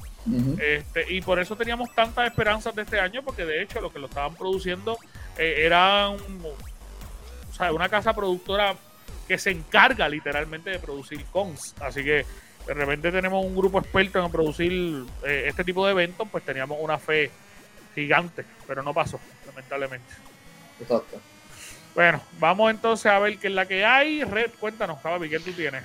Este, 0.61 1.13
y 1.13 1.23
por 1.23 1.41
eso 1.41 1.57
teníamos 1.57 1.93
tantas 1.95 2.27
esperanzas 2.31 2.75
de 2.75 2.83
este 2.83 3.01
año, 3.01 3.23
porque 3.23 3.45
de 3.45 3.63
hecho 3.63 3.81
lo 3.81 3.91
que 3.91 3.99
lo 3.99 4.07
estaban 4.07 4.35
produciendo 4.35 4.99
eh, 5.39 5.63
era 5.65 6.09
un- 6.11 6.45
o 7.51 7.53
sea, 7.55 7.73
una 7.73 7.89
casa 7.89 8.13
productora 8.15 8.75
que 9.27 9.39
se 9.39 9.51
encarga 9.51 10.09
literalmente 10.09 10.71
de 10.71 10.79
producir 10.79 11.25
cons. 11.27 11.75
Así 11.81 12.03
que 12.05 12.25
de 12.67 12.75
repente 12.75 13.11
tenemos 13.11 13.45
un 13.45 13.57
grupo 13.57 13.79
experto 13.79 14.23
en 14.25 14.31
producir 14.31 15.05
eh, 15.25 15.45
este 15.49 15.65
tipo 15.65 15.85
de 15.87 15.93
eventos, 15.93 16.29
pues 16.31 16.45
teníamos 16.45 16.79
una 16.81 16.99
fe 16.99 17.31
gigante, 17.95 18.45
pero 18.67 18.83
no 18.83 18.93
pasó, 18.93 19.19
lamentablemente. 19.47 20.13
Exacto. 20.81 21.21
Bueno, 21.95 22.21
vamos 22.39 22.71
entonces 22.71 23.07
a 23.07 23.19
ver 23.19 23.39
qué 23.39 23.49
es 23.49 23.53
la 23.55 23.67
que 23.67 23.85
hay. 23.85 24.23
Red, 24.25 24.51
cuéntanos, 24.61 24.99
Javi, 25.03 25.29
¿qué 25.29 25.41
tú 25.41 25.53
tienes? 25.53 25.83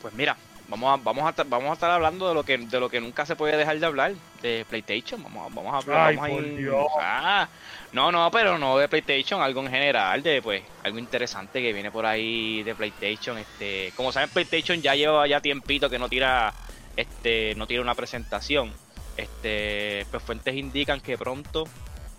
Pues 0.00 0.14
mira, 0.14 0.36
vamos 0.68 0.92
a, 0.98 1.02
vamos 1.02 1.24
a, 1.26 1.30
estar- 1.30 1.46
vamos 1.48 1.70
a 1.70 1.72
estar 1.74 1.90
hablando 1.90 2.28
de 2.28 2.34
lo 2.34 2.44
que 2.44 2.56
de 2.58 2.78
lo 2.80 2.88
que 2.88 3.00
nunca 3.00 3.26
se 3.26 3.34
puede 3.34 3.56
dejar 3.56 3.78
de 3.78 3.86
hablar, 3.86 4.12
de 4.40 4.64
PlayStation. 4.68 5.22
Vamos, 5.22 5.46
a- 5.50 5.54
vamos 5.54 5.74
a 5.74 5.76
hablar. 5.78 6.08
Ay, 6.08 6.16
vamos 6.16 6.30
a 6.30 6.34
por 6.34 6.44
ir- 6.44 6.56
Dios. 6.56 6.86
Ah, 7.00 7.48
no, 7.92 8.12
no, 8.12 8.30
pero 8.30 8.56
no 8.58 8.78
de 8.78 8.88
PlayStation, 8.88 9.42
algo 9.42 9.60
en 9.62 9.70
general, 9.70 10.22
de 10.22 10.40
pues 10.40 10.62
algo 10.84 10.98
interesante 10.98 11.60
que 11.60 11.72
viene 11.72 11.90
por 11.90 12.06
ahí 12.06 12.62
de 12.62 12.74
PlayStation. 12.74 13.36
Este, 13.38 13.92
como 13.96 14.12
saben, 14.12 14.30
PlayStation 14.30 14.80
ya 14.80 14.94
lleva 14.94 15.26
ya 15.26 15.40
tiempito 15.40 15.90
que 15.90 15.98
no 15.98 16.08
tira, 16.08 16.52
este, 16.96 17.54
no 17.56 17.66
tira 17.66 17.82
una 17.82 17.94
presentación. 17.96 18.72
Este, 19.16 20.06
pues 20.12 20.22
fuentes 20.22 20.54
indican 20.54 21.00
que 21.00 21.18
pronto, 21.18 21.64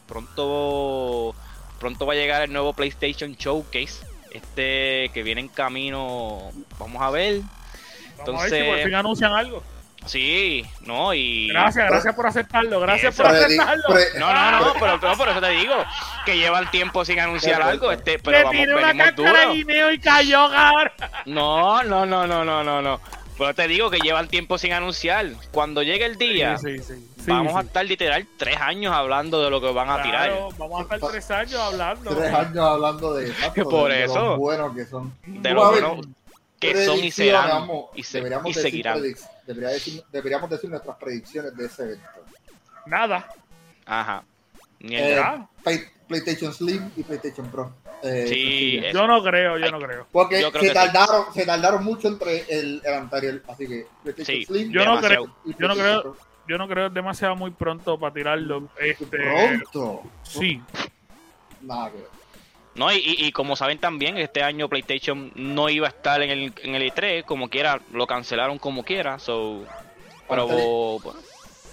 pronto, 0.05 1.33
pronto 1.79 2.05
va 2.05 2.13
a 2.13 2.15
llegar 2.15 2.41
el 2.43 2.53
nuevo 2.53 2.73
PlayStation 2.73 3.33
Showcase. 3.33 4.05
este 4.31 5.09
que 5.13 5.23
viene 5.23 5.41
en 5.41 5.47
camino, 5.47 6.51
vamos 6.77 7.01
a 7.01 7.09
ver. 7.09 7.41
Vamos 8.25 8.41
a 8.41 8.47
ver 8.47 8.63
si 8.63 8.69
por 8.69 8.83
fin 8.83 8.95
anuncian 8.95 9.33
algo. 9.33 9.63
Sí, 10.05 10.65
no, 10.85 11.13
y. 11.13 11.49
Gracias, 11.49 11.89
gracias 11.89 12.15
por 12.15 12.25
acertarlo, 12.25 12.79
gracias 12.79 13.15
por 13.15 13.27
acertarlo. 13.27 13.83
No, 14.17 14.33
no, 14.33 14.51
no, 14.51 14.73
pero, 14.79 14.99
pero, 14.99 15.17
por 15.17 15.27
eso 15.27 15.41
te 15.41 15.49
digo 15.49 15.75
que 16.25 16.37
llevan 16.37 16.71
tiempo 16.71 17.03
sin 17.03 17.19
anunciar 17.19 17.61
algo. 17.61 17.91
Este, 17.91 18.17
pero 18.19 18.37
Le 18.37 18.43
vamos, 18.43 18.61
tiré 18.61 18.75
una 18.75 18.87
venimos 18.87 19.07
cáscara 19.07 19.39
de 19.39 19.45
duro. 19.45 19.53
guineo 19.53 19.91
y 19.91 19.99
cayó, 19.99 20.49
cabrón. 20.49 20.91
No, 21.25 21.83
no, 21.83 22.05
no, 22.05 22.25
no, 22.25 22.45
no, 22.45 22.63
no, 22.63 22.81
no. 22.81 23.01
Pero 23.39 23.55
te 23.55 23.67
digo 23.67 23.89
que 23.89 23.97
llevan 23.99 24.27
tiempo 24.27 24.57
sin 24.59 24.73
anunciar. 24.73 25.31
Cuando 25.51 25.81
llegue 25.81 26.05
el 26.05 26.17
día, 26.17 26.57
Sí, 26.57 26.77
sí, 26.79 26.83
sí. 27.17 27.23
vamos 27.25 27.53
Sí, 27.53 27.57
a 27.57 27.61
estar 27.61 27.85
literal 27.85 28.27
tres 28.37 28.57
años 28.57 28.93
hablando 28.93 29.41
de 29.43 29.49
lo 29.49 29.59
que 29.61 29.71
van 29.71 29.89
a 29.89 30.03
tirar. 30.03 30.29
Claro, 30.29 30.49
vamos 30.57 30.79
a 30.79 30.83
estar 30.95 31.09
tres 31.11 31.31
años 31.31 31.55
hablando. 31.55 32.15
Tres 32.15 32.33
años 32.33 32.57
hablando 32.65 33.13
de, 33.15 33.29
exacto, 33.29 33.63
Por 33.69 33.89
de- 33.91 33.97
de 33.97 34.03
eso. 34.03 34.19
lo 34.19 34.37
buenos 34.37 34.75
que 34.75 34.85
son. 34.85 35.13
De 35.25 35.49
Tú 35.49 35.55
lo 35.55 35.61
vas 35.61 35.71
a 35.71 35.73
ver 35.75 35.83
bueno 35.85 36.01
que 36.59 36.85
son 36.85 36.99
y 36.99 37.09
serán 37.11 37.69
y, 37.95 38.03
se- 38.03 38.17
deberíamos 38.17 38.45
y 38.47 38.49
decir 38.53 38.61
seguirán. 38.63 38.99
predic- 38.99 39.29
debería 39.47 39.69
decir- 39.69 40.03
deberíamos 40.11 40.49
decir 40.49 40.69
nuestras 40.69 40.97
predicciones 40.97 41.55
de 41.55 41.65
ese 41.65 41.83
evento. 41.83 42.09
Nada. 42.85 43.29
Ajá. 43.85 44.23
Ni 44.81 44.95
Eh, 44.97 45.13
el-. 45.15 45.23
Play- 45.63 45.83
PlayStation 46.09 46.53
Slim 46.53 46.91
y 46.97 47.03
PlayStation 47.03 47.49
Pro. 47.49 47.71
Eh, 48.01 48.25
Sí, 48.27 48.77
eh, 48.77 48.91
Yo 48.93 49.07
no 49.07 49.21
creo, 49.21 49.57
yo 49.57 49.65
Ay, 49.65 49.71
no 49.71 49.79
creo. 49.79 50.07
Porque 50.11 50.39
creo 50.51 50.51
se 50.63 50.67
sí. 50.69 50.73
tardaron, 50.73 51.33
se 51.33 51.45
tardaron 51.45 51.83
mucho 51.83 52.07
entre 52.07 52.45
el, 52.49 52.81
el 52.83 52.93
anterior, 52.93 53.41
así 53.47 53.67
que 53.67 53.85
PlayStation 54.03 54.37
Sí, 54.37 54.45
Slim 54.45 54.71
Yo 54.71 54.85
no 54.85 54.99
creo, 55.01 55.25
yo 55.45 55.67
no 55.67 55.73
creo, 55.75 56.17
yo 56.47 56.57
no 56.57 56.67
creo 56.67 56.87
es 56.87 56.93
demasiado 56.93 57.35
muy 57.35 57.51
pronto 57.51 57.99
para 57.99 58.13
tirarlo. 58.13 58.69
Este, 58.79 59.05
Pronto. 59.05 60.03
sí, 60.23 60.61
Nada 61.61 61.91
que 61.91 61.97
ver. 61.97 62.07
No, 62.75 62.93
y, 62.93 62.97
y- 63.03 63.31
como 63.33 63.57
saben 63.57 63.79
también, 63.79 64.17
este 64.17 64.41
año 64.41 64.69
PlayStation 64.69 65.33
no 65.35 65.67
iba 65.69 65.87
a 65.87 65.89
estar 65.89 66.21
en 66.21 66.29
el, 66.29 66.53
en 66.63 66.75
el 66.75 66.83
E3, 66.93 67.25
como 67.25 67.49
quiera, 67.49 67.81
lo 67.91 68.07
cancelaron 68.07 68.57
como 68.57 68.83
quiera, 68.83 69.19
so... 69.19 69.65
Pero, 70.29 70.97
pues, 71.03 71.15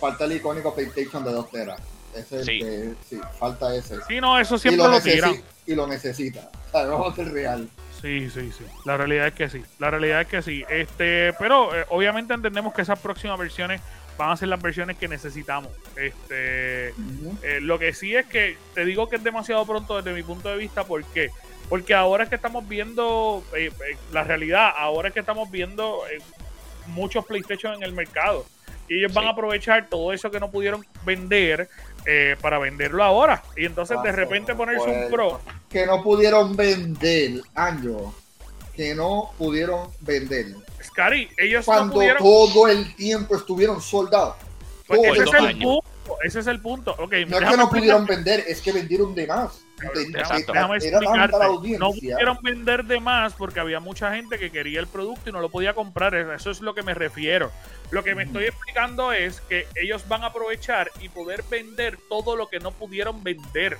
Falta 0.00 0.24
el 0.24 0.32
icónico 0.32 0.74
PlayStation 0.74 1.22
de 1.22 1.30
2 1.32 1.50
teras. 1.50 1.80
Ese 2.16 2.40
es 2.40 2.46
Sí. 2.46 2.60
el 2.60 2.60
que, 2.60 2.94
sí, 3.08 3.20
falta 3.38 3.74
ese. 3.74 3.96
sí, 4.08 4.20
no, 4.20 4.38
eso 4.38 4.56
y, 4.56 4.58
siempre 4.58 4.84
lo 4.84 4.90
lo 4.92 5.00
tiran. 5.00 5.34
y 5.66 5.74
lo 5.74 5.86
necesita. 5.86 6.50
Sabemos 6.72 7.14
que 7.14 7.22
es 7.22 7.30
real. 7.30 7.68
Sí, 8.00 8.28
sí, 8.30 8.52
sí. 8.56 8.64
La 8.84 8.96
realidad 8.96 9.28
es 9.28 9.34
que 9.34 9.48
sí. 9.48 9.62
La 9.78 9.90
realidad 9.90 10.20
es 10.20 10.28
que 10.28 10.42
sí. 10.42 10.64
Este, 10.68 11.32
pero 11.38 11.74
eh, 11.74 11.84
obviamente 11.90 12.34
entendemos 12.34 12.74
que 12.74 12.82
esas 12.82 12.98
próximas 12.98 13.38
versiones 13.38 13.80
van 14.18 14.30
a 14.30 14.36
ser 14.36 14.48
las 14.48 14.60
versiones 14.60 14.96
que 14.96 15.08
necesitamos. 15.08 15.70
Este, 15.96 16.88
eh, 16.88 17.60
lo 17.60 17.78
que 17.78 17.92
sí 17.92 18.14
es 18.14 18.26
que 18.26 18.56
te 18.74 18.84
digo 18.84 19.08
que 19.08 19.16
es 19.16 19.24
demasiado 19.24 19.64
pronto 19.66 19.96
desde 19.96 20.12
mi 20.14 20.22
punto 20.22 20.48
de 20.50 20.56
vista. 20.56 20.84
¿Por 20.84 21.04
qué? 21.04 21.30
Porque 21.68 21.94
ahora 21.94 22.24
es 22.24 22.28
que 22.30 22.36
estamos 22.36 22.68
viendo 22.68 23.42
eh, 23.56 23.70
eh, 23.90 23.96
la 24.12 24.22
realidad, 24.22 24.72
ahora 24.76 25.08
es 25.08 25.14
que 25.14 25.20
estamos 25.20 25.50
viendo 25.50 26.02
eh, 26.10 26.20
muchos 26.88 27.24
PlayStation 27.26 27.74
en 27.74 27.82
el 27.82 27.92
mercado. 27.92 28.46
Y 28.88 28.98
ellos 28.98 29.12
van 29.12 29.26
a 29.26 29.30
aprovechar 29.30 29.88
todo 29.88 30.12
eso 30.12 30.30
que 30.30 30.38
no 30.38 30.50
pudieron 30.50 30.86
vender 31.04 31.68
eh, 32.06 32.36
para 32.40 32.58
venderlo 32.58 33.02
ahora. 33.02 33.42
Y 33.56 33.64
entonces 33.66 33.98
de 34.02 34.12
repente 34.12 34.54
ponerse 34.54 34.84
pues, 34.84 35.04
un 35.06 35.10
Pro. 35.10 35.40
Que 35.68 35.86
no 35.86 36.02
pudieron 36.02 36.54
vender, 36.56 37.40
Anjo. 37.54 38.14
Que 38.74 38.94
no 38.94 39.32
pudieron 39.36 39.90
vender. 40.00 40.54
Scary, 40.82 41.28
ellos 41.36 41.66
no 41.66 41.72
Cuando 41.72 41.94
pudieron. 41.94 42.22
todo 42.22 42.68
el 42.68 42.94
tiempo 42.94 43.36
estuvieron 43.36 43.80
soldados. 43.80 44.36
Pues 44.86 45.00
ese 45.02 45.22
es 45.24 45.32
el 45.34 45.46
años. 45.46 45.62
punto. 45.62 46.18
Ese 46.22 46.40
es 46.40 46.46
el 46.46 46.60
punto. 46.60 46.92
Ok, 46.98 47.12
No 47.26 47.38
es 47.38 47.50
que 47.50 47.56
no 47.56 47.68
pudieron 47.68 48.06
vender, 48.06 48.44
es 48.46 48.60
que 48.60 48.72
vendieron 48.72 49.14
de 49.14 49.26
más. 49.26 49.65
De- 49.94 50.02
Exacto. 50.20 50.52
de- 50.52 50.58
Déjame 50.58 50.76
era 50.78 51.00
tanta 51.00 51.26
explicarte. 51.26 51.78
No 51.78 51.90
pudieron 51.92 52.38
vender 52.42 52.84
de 52.84 53.00
más 53.00 53.34
porque 53.34 53.60
había 53.60 53.78
mucha 53.80 54.14
gente 54.14 54.38
que 54.38 54.50
quería 54.50 54.80
el 54.80 54.86
producto 54.86 55.28
y 55.28 55.32
no 55.32 55.40
lo 55.40 55.50
podía 55.50 55.74
comprar. 55.74 56.14
Eso 56.14 56.50
es 56.50 56.60
lo 56.60 56.74
que 56.74 56.82
me 56.82 56.94
refiero. 56.94 57.52
Lo 57.90 58.02
que 58.02 58.14
me 58.14 58.24
estoy 58.24 58.44
explicando 58.44 59.12
es 59.12 59.40
que 59.42 59.66
ellos 59.76 60.06
van 60.08 60.22
a 60.24 60.26
aprovechar 60.26 60.90
y 61.00 61.08
poder 61.08 61.44
vender 61.50 61.98
todo 62.08 62.36
lo 62.36 62.48
que 62.48 62.58
no 62.58 62.70
pudieron 62.72 63.22
vender. 63.22 63.76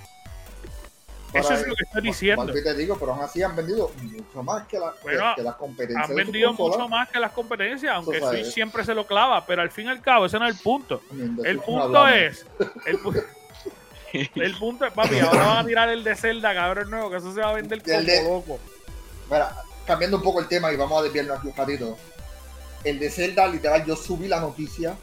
Eso 1.34 1.52
es 1.52 1.66
lo 1.66 1.74
que 1.74 1.82
estoy 1.84 2.02
diciendo. 2.02 2.46
te 2.52 2.74
digo, 2.74 2.96
pero 2.98 3.12
aún 3.12 3.22
así 3.24 3.42
han 3.42 3.54
vendido 3.56 3.90
mucho 4.00 4.42
más 4.42 4.66
que, 4.68 4.78
la, 4.78 4.92
que- 4.92 4.98
Bueno, 5.02 5.32
que 5.36 5.42
las 5.42 5.56
competencias. 5.56 6.08
Han 6.10 6.16
vendido 6.16 6.52
mucho 6.52 6.88
más 6.88 7.08
que 7.10 7.18
las 7.20 7.32
competencias, 7.32 7.92
aunque 7.94 8.20
Switch 8.30 8.52
siempre 8.52 8.84
se 8.84 8.94
lo 8.94 9.06
clava, 9.06 9.44
pero 9.44 9.60
al 9.60 9.70
fin 9.70 9.86
y 9.86 9.88
al 9.90 10.00
cabo, 10.00 10.26
ese 10.26 10.38
no 10.38 10.46
es 10.46 10.56
el 10.56 10.62
punto. 10.62 11.02
El 11.44 11.58
punto 11.58 12.08
es. 12.08 12.46
El, 12.86 12.98
pu- 13.00 13.22
el 14.34 14.56
punto 14.58 14.84
es, 14.86 14.92
papi, 14.92 15.18
ahora 15.18 15.46
van 15.46 15.58
a 15.58 15.66
tirar 15.66 15.88
el 15.88 16.02
de 16.04 16.14
Zelda, 16.16 16.54
cabrón 16.54 16.90
nuevo, 16.90 17.10
que 17.10 17.16
eso 17.16 17.32
se 17.34 17.40
va 17.40 17.50
a 17.50 17.54
vender 17.54 17.82
como 17.82 18.00
de- 18.00 18.22
loco. 18.24 18.58
Mira, 19.30 19.56
cambiando 19.86 20.16
un 20.18 20.22
poco 20.22 20.40
el 20.40 20.48
tema 20.48 20.72
y 20.72 20.76
vamos 20.76 20.98
a 21.00 21.02
desviarnos 21.04 21.38
aquí 21.38 21.48
un 21.48 21.56
ratito. 21.56 21.98
El 22.84 22.98
de 22.98 23.10
Zelda, 23.10 23.46
literal, 23.48 23.84
yo 23.84 23.96
subí 23.96 24.28
la 24.28 24.40
noticia 24.40 24.96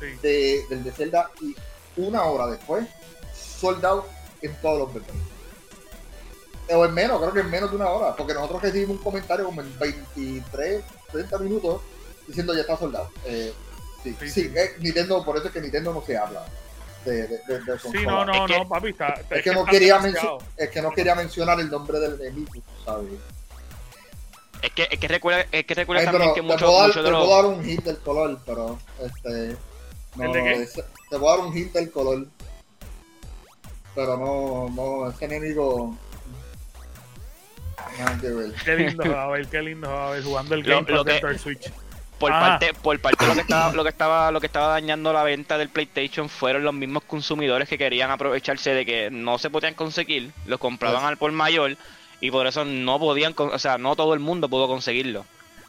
Sí. 0.00 0.06
de, 0.22 0.64
del 0.70 0.84
de 0.84 0.92
Zelda 0.92 1.30
y 1.40 1.54
una 1.96 2.22
hora 2.22 2.46
después, 2.46 2.86
sold 3.34 3.84
out 3.84 4.04
en 4.42 4.54
todos 4.62 4.78
los 4.78 4.94
mercados. 4.94 5.20
O 6.70 6.84
en 6.84 6.94
menos, 6.94 7.18
creo 7.20 7.32
que 7.32 7.40
en 7.40 7.50
menos 7.50 7.70
de 7.70 7.76
una 7.76 7.88
hora, 7.88 8.14
porque 8.14 8.34
nosotros 8.34 8.62
recibimos 8.62 8.98
un 8.98 9.02
comentario 9.02 9.46
como 9.46 9.60
en 9.62 9.78
23, 9.78 10.84
30 11.10 11.38
minutos 11.38 11.80
diciendo 12.26 12.54
ya 12.54 12.60
está 12.60 12.76
soldado. 12.76 13.10
Eh, 13.24 13.52
sí, 14.04 14.14
Sí, 14.20 14.28
sí, 14.28 14.42
sí. 14.42 14.52
eh, 14.54 14.76
Nintendo, 14.80 15.24
por 15.24 15.36
eso 15.38 15.46
es 15.48 15.52
que 15.52 15.60
Nintendo 15.60 15.92
no 15.92 16.02
se 16.04 16.16
habla 16.16 16.44
de, 17.10 17.26
de, 17.28 17.58
de, 17.64 17.78
Sí, 17.78 18.04
no, 18.06 18.24
no, 18.24 18.44
Es 18.46 18.52
que- 18.52 18.58
no, 18.58 18.68
papi, 18.68 18.88
está, 18.90 19.14
Es 19.30 19.42
que 19.42 19.52
no 19.52 19.64
quería 19.64 20.00
es 20.56 20.68
que 20.70 20.82
no 20.82 20.90
quería 20.92 21.14
mencionar 21.14 21.58
el 21.60 21.70
nombre 21.70 21.98
del 22.00 22.20
enemigo, 22.20 22.52
¿sabes? 22.84 23.12
es 24.60 24.72
que, 24.72 24.88
es 24.90 24.98
que 24.98 25.08
recuerda, 25.08 25.46
es 25.52 25.64
que 25.64 25.74
recuerda 25.74 26.00
Ay, 26.00 26.06
también 26.06 26.22
pero 26.22 26.34
que 26.34 26.40
te 26.40 26.46
muchos 26.46 26.62
puedo, 26.68 26.78
dar, 26.78 26.88
muchos 26.88 27.04
de 27.04 27.10
te 27.10 27.16
puedo 27.16 27.36
dar 27.36 27.46
un 27.46 27.68
hint 27.68 27.84
del 27.84 27.98
color, 27.98 28.38
pero 28.44 28.78
este. 29.04 29.56
No, 30.16 30.24
¿El 30.24 30.32
de 30.32 30.42
qué? 30.42 30.82
te 31.10 31.18
puedo 31.18 31.36
dar 31.36 31.46
un 31.46 31.56
hint 31.56 31.72
del 31.72 31.90
color. 31.92 32.26
Pero 33.94 34.16
no, 34.16 34.68
no, 34.74 35.10
ese 35.10 35.24
enemigo. 35.26 35.96
Nada 37.98 38.18
que 38.20 38.28
ver. 38.28 38.52
Qué 38.64 38.74
lindo 38.76 39.02
a 39.18 39.28
ver, 39.28 39.46
qué 39.48 39.62
lindo 39.62 39.88
a 39.90 40.10
ver 40.10 40.22
jugando 40.24 40.54
el 40.54 40.62
Game 40.62 40.90
lo 40.90 41.04
que- 41.04 41.38
Switch. 41.38 41.70
Por 42.18 42.32
Ah. 42.32 42.40
parte 42.40 42.74
por 42.74 42.98
parte 43.00 43.26
lo 43.26 43.34
que 43.34 43.40
estaba 43.40 43.72
lo 43.74 43.82
que 43.84 43.88
estaba 43.90 44.30
lo 44.32 44.40
que 44.40 44.46
estaba 44.46 44.68
dañando 44.68 45.12
la 45.12 45.22
venta 45.22 45.56
del 45.58 45.68
PlayStation 45.68 46.28
fueron 46.28 46.64
los 46.64 46.74
mismos 46.74 47.04
consumidores 47.04 47.68
que 47.68 47.78
querían 47.78 48.10
aprovecharse 48.10 48.74
de 48.74 48.84
que 48.84 49.10
no 49.10 49.38
se 49.38 49.50
podían 49.50 49.74
conseguir 49.74 50.30
los 50.46 50.58
compraban 50.58 51.00
Pues- 51.00 51.08
al 51.08 51.16
por 51.16 51.32
mayor 51.32 51.76
y 52.20 52.30
por 52.30 52.46
eso 52.46 52.64
no 52.64 52.98
podían 52.98 53.34
o 53.36 53.58
sea 53.58 53.78
no 53.78 53.94
todo 53.96 54.14
el 54.14 54.20
mundo 54.20 54.48
pudo 54.48 54.66
conseguirlo 54.66 55.24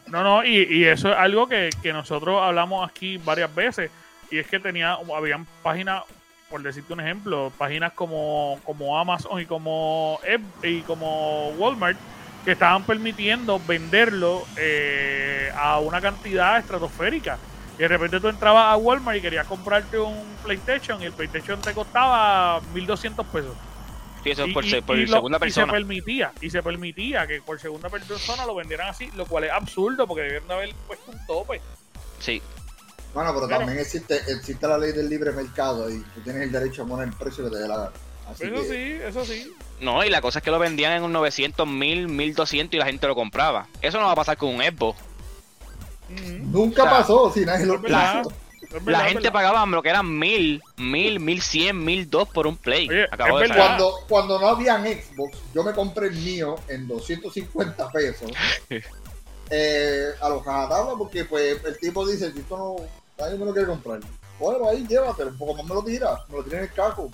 No, 0.08 0.24
no, 0.24 0.44
y, 0.44 0.64
y 0.70 0.86
eso 0.86 1.12
es 1.12 1.18
algo 1.18 1.48
que, 1.48 1.70
que 1.84 1.94
nosotros 1.94 2.42
hablamos 2.42 2.90
aquí 2.90 3.18
varias 3.18 3.54
veces. 3.54 3.92
Y 4.32 4.40
es 4.40 4.48
que 4.48 4.60
tenía, 4.60 4.98
habían 5.16 5.46
páginas, 5.62 6.02
por 6.50 6.64
decirte 6.64 6.94
un 6.94 7.00
ejemplo, 7.00 7.52
páginas 7.60 7.94
como, 7.94 8.60
como 8.64 8.98
Amazon 8.98 9.40
y 9.40 9.46
como, 9.46 10.20
y 10.64 10.80
como 10.82 11.50
Walmart, 11.60 11.96
que 12.46 12.52
estaban 12.54 12.84
permitiendo 12.86 13.60
venderlo 13.60 14.46
eh, 14.58 15.52
a 15.56 15.80
una 15.80 16.02
cantidad 16.02 16.58
estratosférica. 16.58 17.38
Y 17.78 17.82
de 17.84 17.88
repente 17.88 18.20
tú 18.20 18.28
entrabas 18.28 18.74
a 18.74 18.78
Walmart 18.78 19.18
y 19.18 19.22
querías 19.22 19.48
comprarte 19.48 19.98
un 20.00 20.24
PlayStation 20.44 21.02
y 21.02 21.06
el 21.06 21.14
PlayStation 21.14 21.60
te 21.62 21.74
costaba 21.74 22.60
1200 22.74 23.26
pesos. 23.28 23.56
sí 24.24 24.32
eso 24.32 24.46
Y- 24.48 24.54
por, 24.54 24.66
y- 24.66 24.70
se- 24.70 24.82
por 24.82 24.98
y 24.98 25.06
lo- 25.06 25.14
segunda 25.18 25.38
y 25.38 25.40
se 25.40 25.46
persona 25.46 25.72
permitía, 25.72 26.32
y 26.42 26.50
se 26.50 26.62
permitía 26.62 27.26
que 27.26 27.42
por 27.42 27.58
segunda 27.60 27.88
persona 27.90 28.46
lo 28.46 28.54
vendieran 28.56 28.90
así, 28.90 29.10
lo 29.16 29.26
cual 29.26 29.46
es 29.46 29.52
absurdo 29.52 30.06
porque 30.08 30.24
debieron 30.24 30.48
de 30.50 30.54
haber 30.56 30.76
puesto 30.88 31.12
un 31.12 31.26
tope. 31.26 31.62
sí 32.20 32.42
Bueno, 33.14 33.34
pero 33.34 33.48
Pero- 33.48 33.60
también 33.60 33.80
existe, 33.80 34.18
existe 34.28 34.68
la 34.68 34.78
ley 34.78 34.92
del 34.92 35.10
libre 35.10 35.32
mercado 35.32 35.90
y 35.90 36.00
tú 36.14 36.20
tienes 36.22 36.44
el 36.44 36.52
derecho 36.52 36.84
a 36.84 36.86
poner 36.86 37.08
el 37.08 37.14
precio 37.14 37.46
que 37.46 37.50
te 37.52 37.58
dé 37.60 37.68
la 37.68 37.78
gana. 37.78 37.92
Así 38.32 38.46
Eso 38.46 38.54
que, 38.54 38.64
sí, 38.64 39.04
eso 39.04 39.26
sí. 39.26 39.54
no 39.80 40.04
y 40.04 40.10
la 40.10 40.22
cosa 40.22 40.40
es 40.40 40.46
que 40.46 40.52
lo 40.52 40.60
vendían 40.60 40.94
en 40.94 41.04
un 41.04 41.12
900 41.12 41.68
1000 41.68 42.08
1200 42.08 42.76
y 42.76 42.78
la 42.78 42.86
gente 42.86 43.08
lo 43.08 43.16
compraba 43.16 43.68
eso 43.82 44.00
no 44.00 44.06
va 44.06 44.12
a 44.12 44.16
pasar 44.16 44.38
con 44.38 44.56
un 44.56 44.62
Xbox. 44.62 45.00
Nunca 46.10 46.84
O 46.84 46.88
sea, 46.88 46.98
pasó, 46.98 47.32
si 47.34 47.46
nadie 47.46 47.66
lo 47.66 47.80
la 47.82 48.24
verdad, 48.82 49.08
gente 49.08 49.32
pagaba 49.32 49.66
lo 49.66 49.82
que 49.82 49.90
eran 49.90 50.18
1000 50.18 50.62
1000 50.78 51.20
1100 51.20 51.86
1002 51.86 52.30
por 52.30 52.46
un 52.46 52.56
play 52.56 52.88
Oye, 52.88 53.48
de. 53.48 53.56
Cuando, 53.56 53.94
cuando 54.08 54.40
no 54.40 54.48
habían 54.48 54.84
Xbox, 54.84 55.38
yo 55.54 55.64
me 55.64 55.74
compré 55.74 56.08
el 56.08 56.16
mío 56.16 56.56
en 56.68 56.88
250 56.88 57.90
pesos. 57.90 58.32
eh, 59.50 60.10
a 60.22 60.30
los 60.30 60.44
cajatablas, 60.44 60.96
porque 60.98 61.26
pues 61.26 61.64
el 61.66 61.78
tipo 61.80 62.08
dice, 62.08 62.32
si 62.32 62.40
esto 62.40 62.58
no, 62.58 62.76
nadie 63.18 63.38
me 63.38 63.46
lo 63.46 63.54
quiere 63.54 63.68
comprar. 63.68 64.00
Bueno, 64.40 64.70
ahí 64.70 64.86
llévatelo, 64.88 65.32
un 65.32 65.38
poco 65.38 65.56
más 65.56 65.66
me 65.66 65.74
lo 65.74 65.84
tira, 65.84 66.20
me 66.30 66.38
lo 66.38 66.44
tira 66.44 66.58
en 66.60 66.64
el 66.66 66.72
caco. 66.72 67.10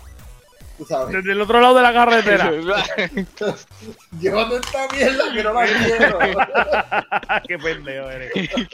Tú 0.77 0.85
sabes, 0.85 1.15
Desde 1.15 1.31
el 1.31 1.41
otro 1.41 1.61
lado 1.61 1.75
de 1.75 1.81
la 1.81 1.93
carretera. 1.93 2.51
llévate 4.19 4.55
esta 4.55 4.87
mierda 4.91 5.33
que 5.33 5.43
no 5.43 5.53
la 5.53 5.65
quiero. 5.65 6.19
Qué 7.47 7.57
pendejo 7.57 8.09
eres. 8.09 8.31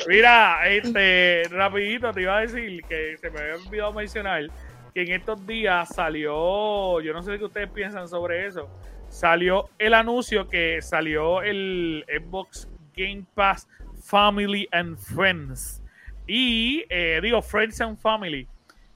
Mira, 0.08 0.68
este, 0.68 1.44
rapidito 1.52 2.12
te 2.12 2.22
iba 2.24 2.38
a 2.38 2.42
decir 2.42 2.84
que 2.90 3.18
se 3.18 3.30
me 3.30 3.40
había 3.40 3.56
olvidado 3.56 3.94
mencionar 3.94 4.48
que 4.94 5.04
en 5.04 5.12
estos 5.12 5.46
días 5.46 5.90
salió, 5.90 7.00
yo 7.02 7.14
no 7.14 7.22
sé 7.22 7.38
qué 7.38 7.46
ustedes 7.46 7.70
piensan 7.70 8.08
sobre 8.08 8.46
eso, 8.46 8.68
salió 9.10 9.70
el 9.78 9.94
anuncio 9.94 10.48
que 10.48 10.82
salió 10.82 11.42
el 11.42 12.06
Xbox 12.08 12.68
Game 12.96 13.26
Pass 13.36 13.68
Family 14.04 14.68
and 14.72 14.98
Friends. 14.98 15.82
Y 16.28 16.84
eh, 16.90 17.20
digo, 17.22 17.42
Friends 17.42 17.80
and 17.82 17.98
Family. 17.98 18.48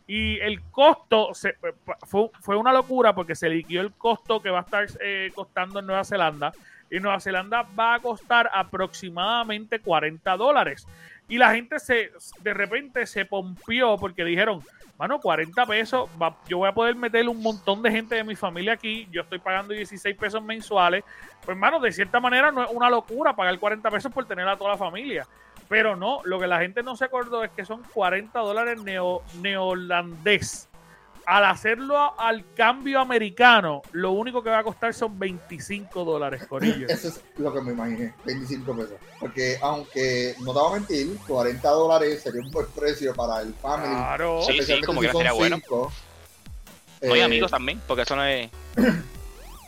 Y 0.07 0.39
el 0.39 0.61
costo 0.69 1.33
se, 1.33 1.55
fue, 2.03 2.29
fue, 2.39 2.57
una 2.57 2.71
locura 2.71 3.15
porque 3.15 3.35
se 3.35 3.49
liquidó 3.49 3.81
el 3.81 3.91
costo 3.93 4.41
que 4.41 4.51
va 4.51 4.59
a 4.59 4.63
estar 4.63 4.85
eh, 5.01 5.31
costando 5.33 5.79
en 5.79 5.87
Nueva 5.87 6.03
Zelanda. 6.03 6.51
Y 6.91 6.99
Nueva 6.99 7.19
Zelanda 7.19 7.63
va 7.77 7.95
a 7.95 7.99
costar 7.99 8.49
aproximadamente 8.53 9.79
40 9.79 10.37
dólares. 10.37 10.87
Y 11.27 11.39
la 11.39 11.51
gente 11.53 11.79
se 11.79 12.11
de 12.41 12.53
repente 12.53 13.07
se 13.07 13.25
pompió 13.25 13.97
porque 13.97 14.23
dijeron, 14.23 14.61
mano, 14.97 15.19
40 15.19 15.65
pesos, 15.65 16.09
yo 16.47 16.59
voy 16.59 16.69
a 16.69 16.73
poder 16.73 16.95
meter 16.95 17.27
un 17.27 17.41
montón 17.41 17.81
de 17.81 17.89
gente 17.89 18.13
de 18.15 18.23
mi 18.23 18.35
familia 18.35 18.73
aquí, 18.73 19.07
yo 19.11 19.23
estoy 19.23 19.39
pagando 19.39 19.73
16 19.73 20.15
pesos 20.15 20.43
mensuales, 20.43 21.03
pues 21.39 21.55
hermano, 21.55 21.79
de 21.79 21.91
cierta 21.91 22.19
manera 22.19 22.51
no 22.51 22.63
es 22.63 22.69
una 22.71 22.91
locura 22.91 23.35
pagar 23.35 23.57
40 23.57 23.89
pesos 23.89 24.11
por 24.11 24.25
tener 24.25 24.47
a 24.47 24.55
toda 24.55 24.71
la 24.71 24.77
familia. 24.77 25.27
Pero 25.67 25.95
no, 25.95 26.21
lo 26.25 26.39
que 26.39 26.47
la 26.47 26.59
gente 26.59 26.83
no 26.83 26.95
se 26.95 27.05
acordó 27.05 27.43
es 27.43 27.51
que 27.51 27.65
son 27.65 27.83
40 27.93 28.39
dólares 28.39 28.81
neo, 28.81 29.23
neolandés 29.41 30.67
al 31.25 31.45
hacerlo 31.45 32.19
al 32.19 32.45
cambio 32.53 32.99
americano, 32.99 33.81
lo 33.91 34.11
único 34.11 34.43
que 34.43 34.49
va 34.49 34.59
a 34.59 34.63
costar 34.63 34.93
son 34.93 35.17
25 35.17 36.05
dólares, 36.05 36.45
Corillo. 36.47 36.87
Eso 36.89 37.09
es 37.09 37.21
lo 37.37 37.53
que 37.53 37.61
me 37.61 37.71
imaginé, 37.71 38.13
25 38.25 38.75
pesos. 38.75 38.95
Porque 39.19 39.57
aunque 39.61 40.35
no 40.41 40.53
te 40.53 40.59
voy 40.59 40.71
a 40.71 40.75
mentir, 40.75 41.17
40 41.27 41.69
dólares 41.69 42.21
sería 42.21 42.41
un 42.41 42.51
buen 42.51 42.67
precio 42.67 43.13
para 43.13 43.41
el 43.41 43.53
family. 43.55 43.95
Claro, 43.95 44.41
sí, 44.45 44.61
sí, 44.61 44.81
como 44.81 45.01
que 45.01 45.11
sería 45.11 45.33
bueno. 45.33 45.57
no 45.69 45.91
hay 47.13 47.19
eh, 47.19 47.23
amigos 47.23 47.51
también, 47.51 47.81
porque 47.87 48.03
eso 48.03 48.15
no 48.15 48.23
es... 48.23 48.49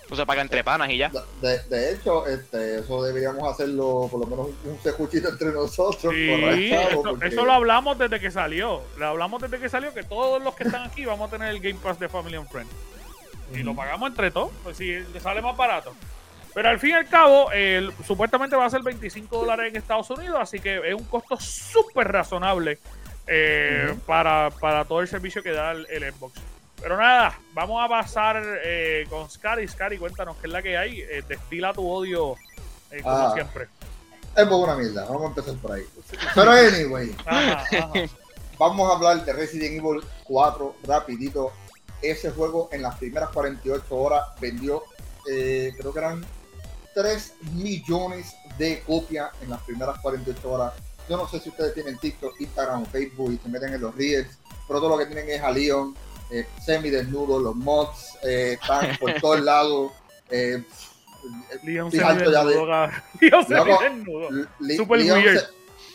Eso 0.07 0.15
se 0.15 0.25
paga 0.25 0.41
entre 0.41 0.63
panas 0.63 0.89
y 0.89 0.97
ya. 0.97 1.11
De, 1.41 1.59
de, 1.63 1.91
hecho, 1.91 2.25
este, 2.27 2.79
eso 2.79 3.03
deberíamos 3.03 3.43
hacerlo 3.51 4.07
por 4.09 4.21
lo 4.21 4.25
menos 4.25 4.47
un 4.63 4.79
secuchito 4.81 5.27
entre 5.27 5.51
nosotros. 5.51 6.13
Sí, 6.13 6.71
eso, 7.21 7.45
lo 7.45 7.51
hablamos 7.51 7.97
desde 7.99 8.17
que 8.17 8.31
salió. 8.31 8.81
Lo 8.97 9.07
hablamos 9.07 9.41
desde 9.41 9.59
que 9.59 9.67
salió 9.67 9.93
que 9.93 10.03
todos 10.03 10.41
los 10.41 10.55
que 10.55 10.63
están 10.63 10.83
aquí 10.89 11.03
vamos 11.03 11.27
a 11.27 11.31
tener 11.31 11.49
el 11.49 11.59
Game 11.59 11.79
Pass 11.83 11.99
de 11.99 12.07
Family 12.07 12.37
and 12.37 12.47
Friends. 12.47 12.71
Y 13.53 13.63
lo 13.63 13.75
pagamos 13.75 14.09
entre 14.09 14.31
todos, 14.31 14.51
pues 14.63 14.77
si 14.77 14.95
sale 15.21 15.41
más 15.41 15.57
barato. 15.57 15.93
Pero 16.53 16.69
al 16.69 16.79
fin 16.79 16.91
y 16.91 16.93
al 16.93 17.07
cabo, 17.09 17.49
supuestamente 18.05 18.55
va 18.55 18.65
a 18.65 18.69
ser 18.69 18.83
25 18.83 19.37
dólares 19.37 19.69
en 19.69 19.75
Estados 19.75 20.09
Unidos, 20.09 20.37
así 20.39 20.59
que 20.59 20.77
es 20.87 20.95
un 20.95 21.03
costo 21.03 21.37
súper 21.37 22.07
razonable 22.07 22.79
eh, 23.27 23.93
para, 24.05 24.51
para, 24.51 24.85
todo 24.85 25.01
el 25.01 25.07
servicio 25.09 25.43
que 25.43 25.51
da 25.51 25.73
el 25.73 26.13
Xbox. 26.13 26.39
Pero 26.81 26.97
nada, 26.97 27.39
vamos 27.53 27.83
a 27.83 27.89
pasar 27.89 28.41
eh, 28.63 29.05
con 29.09 29.29
Scary. 29.29 29.67
Scary, 29.67 29.97
cuéntanos 29.97 30.37
qué 30.37 30.47
es 30.47 30.53
la 30.53 30.61
que 30.61 30.77
hay. 30.77 31.01
Eh, 31.01 31.23
destila 31.27 31.73
tu 31.73 31.89
odio 31.89 32.35
eh, 32.91 33.01
como 33.01 33.15
ah, 33.15 33.31
siempre. 33.33 33.67
Es 34.35 34.47
una 34.47 34.75
mierda, 34.75 35.05
vamos 35.05 35.23
a 35.23 35.27
empezar 35.27 35.55
por 35.55 35.71
ahí. 35.71 35.83
Pero 36.35 36.51
anyway, 36.51 37.15
vamos 38.59 38.91
a 38.91 38.95
hablar 38.95 39.25
de 39.25 39.33
Resident 39.33 39.83
Evil 39.83 40.03
4 40.25 40.75
rapidito. 40.83 41.51
Ese 42.01 42.29
juego 42.29 42.69
en 42.71 42.83
las 42.83 42.95
primeras 42.97 43.29
48 43.29 43.95
horas 43.95 44.23
vendió, 44.39 44.83
creo 45.25 45.91
que 45.91 45.99
eran 45.99 46.23
3 46.93 47.33
millones 47.53 48.35
de 48.59 48.83
copias 48.85 49.31
en 49.41 49.49
las 49.49 49.61
primeras 49.63 49.97
48 49.99 50.51
horas. 50.51 50.73
Yo 51.09 51.17
no 51.17 51.27
sé 51.27 51.39
si 51.39 51.49
ustedes 51.49 51.73
tienen 51.73 51.97
TikTok, 51.97 52.39
Instagram 52.39 52.83
o 52.83 52.85
Facebook 52.85 53.31
y 53.31 53.37
se 53.39 53.49
meten 53.49 53.73
en 53.73 53.81
los 53.81 53.95
Reels, 53.95 54.37
pero 54.67 54.79
todo 54.79 54.89
lo 54.89 54.97
que 54.99 55.07
tienen 55.07 55.27
es 55.27 55.41
a 55.41 55.49
Leon 55.49 55.95
eh, 56.29 56.47
desnudo 56.65 57.39
los 57.39 57.55
mods 57.55 58.17
eh, 58.23 58.57
están 58.61 58.97
por 58.97 59.13
todos 59.21 59.41
lados. 59.41 59.91
Eh, 60.29 60.63
Leon 61.63 61.91
semidesnudo. 61.91 62.89
Leon 64.59 64.77
Super 64.77 64.99
weird. 64.99 65.49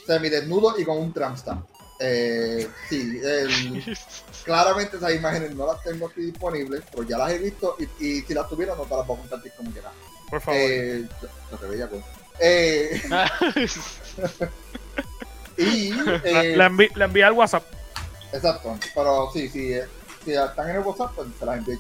semidesnudo 0.07 0.79
y 0.79 0.85
con 0.85 0.99
un 0.99 1.13
tramstamp. 1.13 1.67
Eh, 2.05 2.69
sí, 2.89 3.21
claramente 4.45 4.97
esas 4.97 5.15
imágenes 5.15 5.55
no 5.55 5.67
las 5.67 5.81
tengo 5.85 6.09
aquí 6.09 6.23
disponibles, 6.23 6.83
pero 6.91 7.05
ya 7.05 7.17
las 7.17 7.31
he 7.31 7.39
visto 7.39 7.77
y, 8.01 8.23
si 8.23 8.35
las 8.35 8.49
tuviera 8.49 8.75
no 8.75 8.83
te 8.83 8.97
las 8.97 9.07
puedo 9.07 9.21
compartir 9.21 9.53
como 9.57 9.71
quiera. 9.71 9.93
Por 10.29 10.41
favor. 10.41 10.61
Eh, 10.61 11.07
no 11.51 11.59
te 11.59 11.67
veía 11.67 11.89
con. 11.89 12.03
Eh, 12.41 13.01
y 15.59 15.93
eh, 16.25 16.55
la, 16.57 16.67
envi 16.67 16.89
la 16.97 17.05
envié 17.05 17.23
al 17.23 17.35
WhatsApp. 17.35 17.63
Exacto, 18.33 18.77
pero 18.95 19.31
sí, 19.33 19.49
sí, 19.49 19.75
si 20.25 20.33
están 20.33 20.71
en 20.71 20.77
el 20.77 20.83
WhatsApp, 20.83 21.13
pues 21.15 21.29
se 21.39 21.47
las 21.47 21.59
envío 21.59 21.79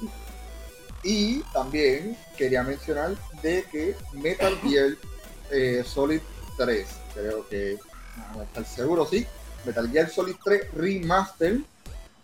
Y 1.02 1.40
también 1.52 2.16
quería 2.36 2.62
mencionar 2.62 3.16
de 3.42 3.64
que 3.70 3.96
Metal 4.12 4.56
Gear 4.62 4.96
eh, 5.50 5.84
Solid 5.86 6.20
3, 6.56 6.86
creo 7.14 7.48
que 7.48 7.78
no 8.34 8.42
estar 8.42 8.64
seguro, 8.64 9.06
sí, 9.06 9.26
Metal 9.64 9.90
Gear 9.90 10.08
Solid 10.10 10.36
3 10.44 10.72
Remaster 10.74 11.60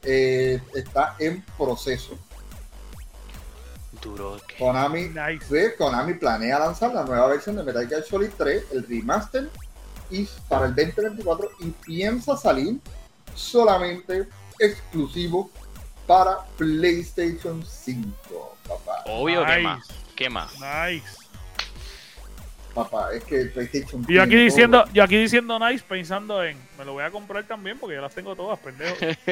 eh, 0.02 0.61
está 0.74 1.16
en 1.18 1.42
proceso. 1.57 2.18
Duro. 4.02 4.38
Konami, 4.59 5.09
nice. 5.09 5.74
Konami 5.76 6.14
planea 6.14 6.59
lanzar 6.59 6.94
la 6.94 7.04
nueva 7.04 7.26
versión 7.28 7.57
de 7.57 7.64
Metal 7.64 7.88
Gear 7.88 8.04
Solid 8.04 8.31
3, 8.37 8.64
el 8.72 8.87
remaster, 8.87 9.50
y 10.11 10.26
para 10.48 10.66
el 10.66 10.74
2024 10.74 11.50
y 11.61 11.70
piensa 11.70 12.37
salir 12.37 12.81
solamente 13.35 14.28
exclusivo 14.59 15.50
para 16.09 16.38
PlayStation 16.57 17.62
5, 17.62 18.57
papá. 18.66 19.05
Obvio, 19.05 19.44
¿qué 19.44 19.59
más? 19.59 19.87
¿Qué 20.16 20.31
más? 20.31 20.53
Nice. 20.55 21.07
Papá, 22.75 23.12
es 23.12 23.23
que 23.25 23.44
PlayStation 23.44 24.07
y 24.09 24.14
yo 24.14 24.23
aquí 24.23 24.37
diciendo, 24.37 24.85
yo 24.92 25.05
aquí 25.05 25.18
diciendo 25.18 25.59
nice 25.59 25.85
pensando 25.87 26.42
en, 26.42 26.57
me 26.79 26.85
lo 26.85 26.94
voy 26.94 27.05
a 27.05 27.11
comprar 27.11 27.44
también 27.44 27.79
porque 27.79 27.97
ya 27.97 28.01
las 28.01 28.14
tengo 28.14 28.35
todas, 28.35 28.59
pendejo. 28.59 28.97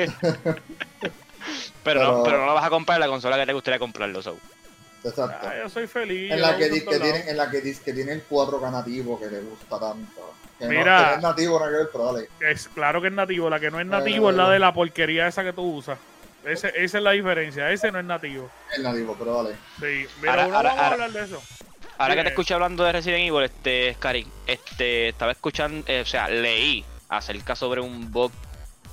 pero, 1.83 2.03
no, 2.03 2.23
pero 2.25 2.41
no 2.41 2.47
la 2.47 2.53
vas 2.53 2.65
a 2.65 2.71
comprar 2.71 2.97
en 2.97 3.01
la 3.01 3.09
consola 3.09 3.39
que 3.39 3.47
te 3.47 3.53
gustaría 3.55 3.79
comprarlo, 3.79 4.21
so. 4.21 4.37
Exacto. 5.03 5.49
Ah, 5.49 5.55
yo 5.63 5.71
soy 5.71 5.87
feliz. 5.87 6.31
En 6.31 6.43
la 6.43 6.59
que, 6.59 6.69
que 6.69 6.81
tiene, 6.81 7.31
en 7.31 7.37
la 7.39 7.51
que 7.51 7.63
dice 7.63 7.83
que 7.85 7.95
tiene 7.95 8.13
el 8.13 8.23
4 8.23 8.71
nativo 8.71 9.19
que 9.19 9.29
le 9.29 9.41
gusta 9.41 9.79
tanto. 9.79 10.35
Mira, 10.61 11.11
no, 11.11 11.15
es 11.15 11.23
nativo, 11.23 11.59
no 11.59 11.67
que 11.67 11.71
ver, 11.71 11.89
pero 11.91 12.13
dale. 12.13 12.29
Es 12.41 12.69
claro 12.69 13.01
que 13.01 13.09
es 13.09 13.15
nativo, 13.15 13.49
la 13.49 13.61
que 13.61 13.71
no 13.71 13.81
es 13.81 13.87
nativo 13.87 14.29
es 14.29 14.37
la 14.37 14.51
de 14.51 14.59
la 14.59 14.75
porquería 14.75 15.27
esa 15.27 15.43
que 15.43 15.55
tú 15.55 15.63
usas. 15.63 15.99
Ese, 16.47 16.73
esa 16.77 16.99
es 16.99 17.05
la 17.05 17.11
diferencia. 17.11 17.71
Ese 17.71 17.91
no 17.91 17.99
es 17.99 18.05
nativo. 18.05 18.49
Es 18.73 18.81
nativo, 18.81 19.17
pero 19.19 19.37
vale. 19.37 19.57
Sí, 19.81 20.07
mira, 20.21 20.45
ahora, 20.45 20.63
vamos 20.63 20.79
a 20.79 20.93
hablar 20.93 21.13
de 21.13 21.25
eso. 21.25 21.43
Ahora 21.99 22.15
que 22.15 22.23
te 22.23 22.29
escuché 22.29 22.55
hablando 22.55 22.85
de 22.85 22.93
Resident 22.93 23.29
Evil, 23.29 23.43
este, 23.43 23.97
Karin, 23.99 24.31
este, 24.47 25.09
estaba 25.09 25.33
escuchando, 25.33 25.85
eh, 25.89 26.03
o 26.03 26.05
sea, 26.05 26.29
leí 26.29 26.85
acerca 27.09 27.57
sobre 27.57 27.81
un 27.81 28.13
bug 28.13 28.31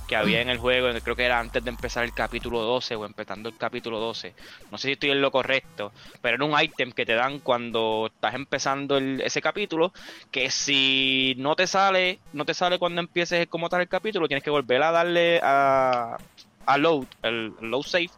que 0.08 0.16
había 0.16 0.40
en 0.40 0.48
el 0.48 0.58
juego, 0.58 0.88
creo 1.02 1.16
que 1.16 1.24
era 1.24 1.38
antes 1.38 1.64
de 1.64 1.70
empezar 1.70 2.04
el 2.04 2.12
capítulo 2.12 2.60
12 2.60 2.94
o 2.96 3.06
empezando 3.06 3.48
el 3.48 3.56
capítulo 3.56 3.98
12. 4.00 4.34
No 4.70 4.78
sé 4.78 4.88
si 4.88 4.92
estoy 4.92 5.10
en 5.10 5.22
lo 5.22 5.30
correcto, 5.30 5.92
pero 6.20 6.36
era 6.36 6.44
un 6.44 6.60
ítem 6.60 6.92
que 6.92 7.06
te 7.06 7.14
dan 7.14 7.38
cuando 7.38 8.10
estás 8.12 8.34
empezando 8.34 8.98
ese 8.98 9.40
capítulo, 9.40 9.92
que 10.30 10.50
si 10.50 11.34
no 11.38 11.56
te 11.56 11.66
sale, 11.66 12.18
no 12.32 12.44
te 12.44 12.52
sale 12.52 12.78
cuando 12.78 13.00
empieces 13.00 13.46
como 13.46 13.68
tal 13.68 13.82
el 13.82 13.88
capítulo, 13.88 14.28
tienes 14.28 14.44
que 14.44 14.50
volver 14.50 14.82
a 14.82 14.92
darle 14.92 15.40
a, 15.42 16.18
a 16.66 16.78
load, 16.78 17.06
el, 17.22 17.54
load 17.60 17.82
safe, 17.82 18.10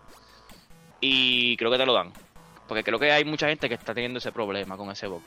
y 1.00 1.56
creo 1.56 1.70
que 1.70 1.78
te 1.78 1.86
lo 1.86 1.94
dan. 1.94 2.12
Porque 2.68 2.82
creo 2.82 2.98
que 2.98 3.12
hay 3.12 3.24
mucha 3.24 3.48
gente 3.48 3.68
que 3.68 3.74
está 3.74 3.94
teniendo 3.94 4.18
ese 4.18 4.32
problema 4.32 4.76
con 4.76 4.90
ese 4.90 5.06
bug. 5.06 5.22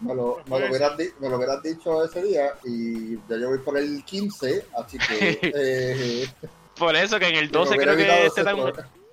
Me 0.00 0.14
lo, 0.14 0.42
me, 0.46 0.58
lo 0.58 0.66
hubieras, 0.68 0.98
me 1.20 1.28
lo, 1.28 1.36
hubieras, 1.36 1.62
dicho 1.62 2.04
ese 2.04 2.22
día 2.22 2.52
y 2.64 3.14
ya 3.28 3.38
yo 3.38 3.48
voy 3.48 3.58
por 3.58 3.78
el 3.78 4.04
15, 4.04 4.66
así 4.76 4.98
que... 4.98 5.38
Eh, 5.56 6.26
por 6.76 6.96
eso 6.96 7.20
que 7.20 7.28
en 7.28 7.36
el 7.36 7.50
12 7.50 7.76
creo 7.76 7.96
que 7.96 8.30
te 8.34 8.42
dan, 8.42 8.56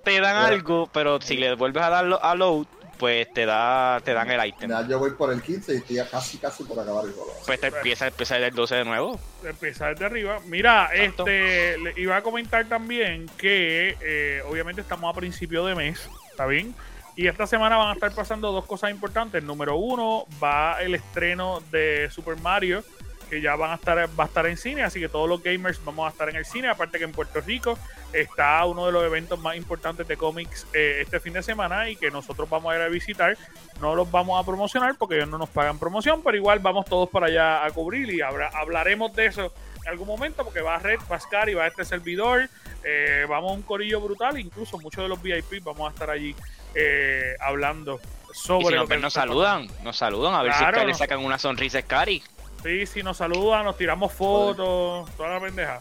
te 0.02 0.20
dan 0.20 0.36
algo, 0.36 0.88
pero 0.92 1.20
si 1.20 1.36
le 1.36 1.54
vuelves 1.54 1.82
a 1.84 1.90
darlo 1.90 2.22
a 2.22 2.34
load, 2.34 2.66
pues 3.02 3.32
te 3.32 3.44
da 3.46 4.00
te 4.04 4.14
dan 4.14 4.30
el 4.30 4.46
ítem. 4.46 4.70
Ya 4.70 4.86
yo 4.86 5.00
voy 5.00 5.10
por 5.10 5.32
el 5.32 5.42
15 5.42 5.74
y 5.74 5.76
estoy 5.78 5.96
casi 6.08 6.38
casi 6.38 6.62
por 6.62 6.78
acabar 6.78 7.04
el 7.04 7.10
juego. 7.10 7.34
Pues 7.44 7.60
te 7.60 7.66
empieza, 7.66 8.06
empieza 8.06 8.36
desde 8.36 8.46
el 8.50 8.54
12 8.54 8.76
de 8.76 8.84
nuevo. 8.84 9.18
Empieza 9.42 9.88
desde 9.88 10.04
arriba. 10.04 10.38
Mira, 10.46 10.88
este 10.94 11.78
le 11.78 12.00
iba 12.00 12.16
a 12.16 12.22
comentar 12.22 12.64
también 12.66 13.28
que 13.36 13.96
eh, 14.00 14.44
obviamente 14.48 14.82
estamos 14.82 15.12
a 15.12 15.18
principio 15.18 15.66
de 15.66 15.74
mes, 15.74 16.08
¿está 16.30 16.46
bien? 16.46 16.76
Y 17.16 17.26
esta 17.26 17.48
semana 17.48 17.76
van 17.76 17.88
a 17.88 17.92
estar 17.94 18.14
pasando 18.14 18.52
dos 18.52 18.66
cosas 18.66 18.92
importantes. 18.92 19.42
Número 19.42 19.74
uno, 19.74 20.24
va 20.40 20.80
el 20.80 20.94
estreno 20.94 21.60
de 21.72 22.08
Super 22.08 22.36
Mario 22.36 22.84
que 23.32 23.40
ya 23.40 23.56
van 23.56 23.70
a 23.70 23.76
estar, 23.76 23.98
va 23.98 24.24
a 24.24 24.26
estar 24.26 24.44
en 24.44 24.58
cine, 24.58 24.82
así 24.82 25.00
que 25.00 25.08
todos 25.08 25.26
los 25.26 25.42
gamers 25.42 25.82
vamos 25.86 26.06
a 26.06 26.10
estar 26.10 26.28
en 26.28 26.36
el 26.36 26.44
cine, 26.44 26.68
aparte 26.68 26.98
que 26.98 27.04
en 27.04 27.12
Puerto 27.12 27.40
Rico 27.40 27.78
está 28.12 28.62
uno 28.66 28.84
de 28.84 28.92
los 28.92 29.02
eventos 29.02 29.40
más 29.40 29.56
importantes 29.56 30.06
de 30.06 30.18
cómics 30.18 30.66
eh, 30.74 30.98
este 31.00 31.18
fin 31.18 31.32
de 31.32 31.42
semana 31.42 31.88
y 31.88 31.96
que 31.96 32.10
nosotros 32.10 32.46
vamos 32.50 32.70
a 32.70 32.76
ir 32.76 32.82
a 32.82 32.88
visitar, 32.88 33.38
no 33.80 33.94
los 33.94 34.10
vamos 34.10 34.38
a 34.38 34.44
promocionar 34.44 34.96
porque 34.98 35.14
ellos 35.14 35.30
no 35.30 35.38
nos 35.38 35.48
pagan 35.48 35.78
promoción, 35.78 36.22
pero 36.22 36.36
igual 36.36 36.58
vamos 36.58 36.84
todos 36.84 37.08
para 37.08 37.28
allá 37.28 37.64
a 37.64 37.70
cubrir 37.70 38.12
y 38.12 38.20
hablaremos 38.20 39.16
de 39.16 39.24
eso 39.24 39.50
algún 39.86 40.08
momento, 40.08 40.44
porque 40.44 40.60
va 40.60 40.74
a 40.74 40.78
Red, 40.78 41.00
va 41.10 41.16
a 41.16 41.20
Scary, 41.20 41.54
va 41.54 41.64
a 41.64 41.68
este 41.68 41.86
servidor, 41.86 42.50
eh, 42.84 43.24
vamos 43.30 43.52
a 43.52 43.54
un 43.54 43.62
corillo 43.62 43.98
brutal, 44.02 44.38
incluso 44.38 44.78
muchos 44.78 45.02
de 45.02 45.08
los 45.08 45.22
VIP 45.22 45.64
vamos 45.64 45.88
a 45.88 45.92
estar 45.92 46.10
allí 46.10 46.36
eh, 46.74 47.34
hablando 47.40 47.98
sobre... 48.34 48.64
Y 48.64 48.68
si 48.68 48.74
lo 48.74 48.86
nos, 48.86 48.88
que 48.90 49.10
saludan, 49.10 49.68
nos 49.82 49.96
saludan, 49.96 50.34
a 50.34 50.42
ver 50.42 50.52
Claro, 50.52 50.80
si 50.80 50.86
le 50.86 50.94
sacan 50.94 51.24
una 51.24 51.38
sonrisa 51.38 51.78
a 51.78 51.82
Scary. 51.82 52.22
Sí, 52.62 52.86
sí, 52.86 53.02
nos 53.02 53.16
saludan, 53.16 53.64
nos 53.64 53.76
tiramos 53.76 54.12
fotos, 54.12 55.10
toda 55.16 55.28
la 55.30 55.40
pendeja. 55.40 55.80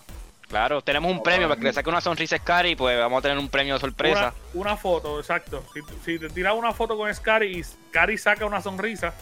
Claro, 0.49 0.81
tenemos 0.81 1.09
un 1.11 1.23
premio 1.23 1.47
para 1.47 1.57
que 1.59 1.67
le 1.67 1.73
saque 1.73 1.89
una 1.89 2.01
sonrisa 2.01 2.35
a 2.35 2.39
Scary, 2.39 2.75
pues 2.75 2.97
vamos 2.99 3.19
a 3.19 3.21
tener 3.21 3.37
un 3.37 3.47
premio 3.47 3.75
de 3.75 3.79
sorpresa. 3.79 4.33
Una, 4.53 4.61
una 4.69 4.77
foto, 4.77 5.19
exacto. 5.19 5.63
Si, 5.73 5.79
si 6.03 6.19
te 6.19 6.27
tiras 6.29 6.55
una 6.55 6.73
foto 6.73 6.97
con 6.97 7.13
Scary 7.13 7.59
y 7.59 7.63
Scary 7.63 8.17
saca 8.17 8.45
una 8.45 8.61
sonrisa, 8.61 9.13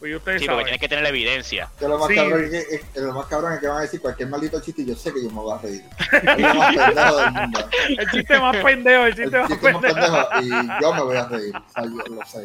pues 0.00 0.16
ustedes 0.16 0.40
Sí, 0.40 0.46
porque 0.48 0.54
saben. 0.54 0.64
tienes 0.64 0.80
que 0.80 0.88
tener 0.88 1.04
la 1.04 1.10
evidencia. 1.10 1.68
Que 1.78 1.86
lo 1.86 1.98
más, 1.98 2.08
Sí. 2.08 2.16
cabrón 2.16 2.42
es 2.44 2.50
que, 2.50 2.74
es- 2.74 2.84
que 2.86 3.00
lo 3.00 3.12
más 3.12 3.26
cabrón 3.26 3.52
es 3.52 3.60
que 3.60 3.68
van 3.68 3.76
a 3.76 3.80
decir 3.82 4.00
cualquier 4.00 4.28
maldito 4.28 4.60
chiste 4.60 4.82
y 4.82 4.86
yo 4.86 4.96
sé 4.96 5.12
que 5.14 5.22
yo 5.22 5.30
me 5.30 5.40
voy 5.40 5.56
a 5.56 5.58
reír. 5.62 5.84
Es 6.12 6.38
lo 6.40 6.54
más 6.54 6.74
pendejo 6.74 7.16
del 7.16 7.30
mundo. 7.32 7.68
El 7.98 8.10
chiste 8.10 8.40
más 8.40 8.56
pendejo, 8.56 9.04
el 9.04 9.14
chiste 9.14 9.36
El 9.36 9.42
más 9.42 9.48
chiste 9.50 9.72
más 9.72 9.82
pendejo. 9.82 10.28
pendejo 10.30 10.66
y 10.78 10.82
yo 10.82 10.94
me 10.94 11.02
voy 11.02 11.16
a 11.16 11.28
reír. 11.28 11.52
O 11.56 11.72
sea, 11.72 11.84
yo 11.84 12.14
lo 12.14 12.26
sé. 12.26 12.42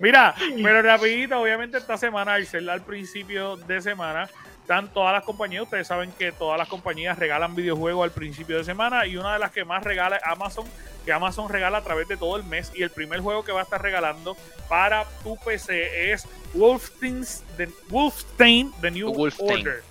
Mira, 0.00 0.34
pero 0.62 0.82
rapidito, 0.82 1.40
obviamente 1.40 1.78
esta 1.78 1.96
semana, 1.96 2.34
al 2.34 2.46
ser 2.46 2.68
al 2.68 2.82
principio 2.82 3.56
de 3.56 3.80
semana, 3.80 4.28
están 4.60 4.88
todas 4.92 5.12
las 5.12 5.22
compañías, 5.22 5.62
ustedes 5.62 5.86
saben 5.86 6.10
que 6.12 6.32
todas 6.32 6.58
las 6.58 6.66
compañías 6.68 7.16
regalan 7.18 7.54
videojuegos 7.54 8.02
al 8.02 8.10
principio 8.10 8.58
de 8.58 8.64
semana 8.64 9.06
y 9.06 9.16
una 9.16 9.34
de 9.34 9.38
las 9.38 9.52
que 9.52 9.64
más 9.64 9.84
regala 9.84 10.16
es 10.16 10.24
Amazon, 10.24 10.66
que 11.04 11.12
Amazon 11.12 11.48
regala 11.48 11.78
a 11.78 11.82
través 11.82 12.08
de 12.08 12.16
todo 12.16 12.36
el 12.36 12.42
mes 12.42 12.72
y 12.74 12.82
el 12.82 12.90
primer 12.90 13.20
juego 13.20 13.44
que 13.44 13.52
va 13.52 13.60
a 13.60 13.62
estar 13.62 13.80
regalando 13.80 14.36
para 14.68 15.04
tu 15.22 15.36
PC 15.36 16.10
es 16.10 16.26
Wolfenstein, 16.54 17.46
The, 17.56 17.68
Wolfenstein, 17.88 18.72
The 18.80 18.90
New. 18.90 19.12
Order. 19.38 19.82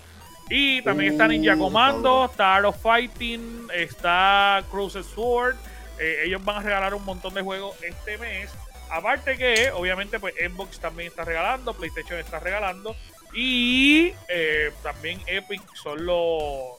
Y 0.49 0.81
también 0.83 1.13
está 1.13 1.27
Ninja 1.27 1.55
Uh, 1.55 1.59
Commando, 1.59 2.25
está 2.25 2.55
Art 2.55 2.65
of 2.65 2.81
Fighting, 2.81 3.67
está 3.73 4.63
Crossed 4.69 5.03
Sword. 5.03 5.55
Eh, 5.99 6.23
ellos 6.25 6.43
van 6.43 6.57
a 6.57 6.59
regalar 6.59 6.93
un 6.93 7.03
montón 7.05 7.33
de 7.33 7.41
juegos 7.41 7.75
este 7.81 8.17
mes. 8.17 8.51
Aparte 8.89 9.37
que, 9.37 9.71
obviamente, 9.71 10.19
pues 10.19 10.33
Xbox 10.35 10.79
también 10.79 11.09
está 11.09 11.23
regalando, 11.23 11.73
PlayStation 11.73 12.19
está 12.19 12.39
regalando. 12.39 12.95
Y 13.33 14.13
eh, 14.29 14.71
también 14.81 15.19
Epic 15.27 15.61
son 15.75 16.05
los, 16.05 16.77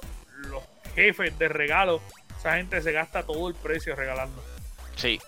los 0.49 0.63
jefes 0.95 1.39
de 1.39 1.49
regalo. 1.49 2.01
Esa 2.39 2.57
gente 2.57 2.81
se 2.81 2.93
gasta 2.93 3.23
todo 3.23 3.49
el 3.49 3.55
precio 3.55 3.95
regalando. 3.95 4.43
Sí. 4.97 5.21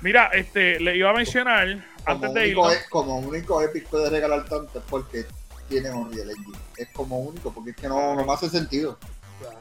Mira, 0.00 0.26
este, 0.32 0.80
le 0.80 0.96
iba 0.96 1.10
a 1.10 1.14
mencionar, 1.14 1.66
Como 2.04 2.16
antes 2.16 2.34
de 2.34 2.40
único, 2.40 2.70
irnos, 2.70 2.72
e- 2.72 2.88
como 2.90 3.18
único 3.18 3.62
Epic 3.62 3.86
puede 3.88 4.10
regalar 4.10 4.44
tanto 4.44 4.78
es 4.78 4.84
porque 4.88 5.24
tiene 5.68 5.90
Unreal 5.90 6.30
Engine. 6.30 6.58
Es 6.76 6.88
como 6.90 7.18
único, 7.18 7.52
porque 7.52 7.70
es 7.70 7.76
que 7.76 7.88
no, 7.88 8.14
no 8.14 8.24
me 8.24 8.32
hace 8.32 8.48
sentido. 8.50 8.98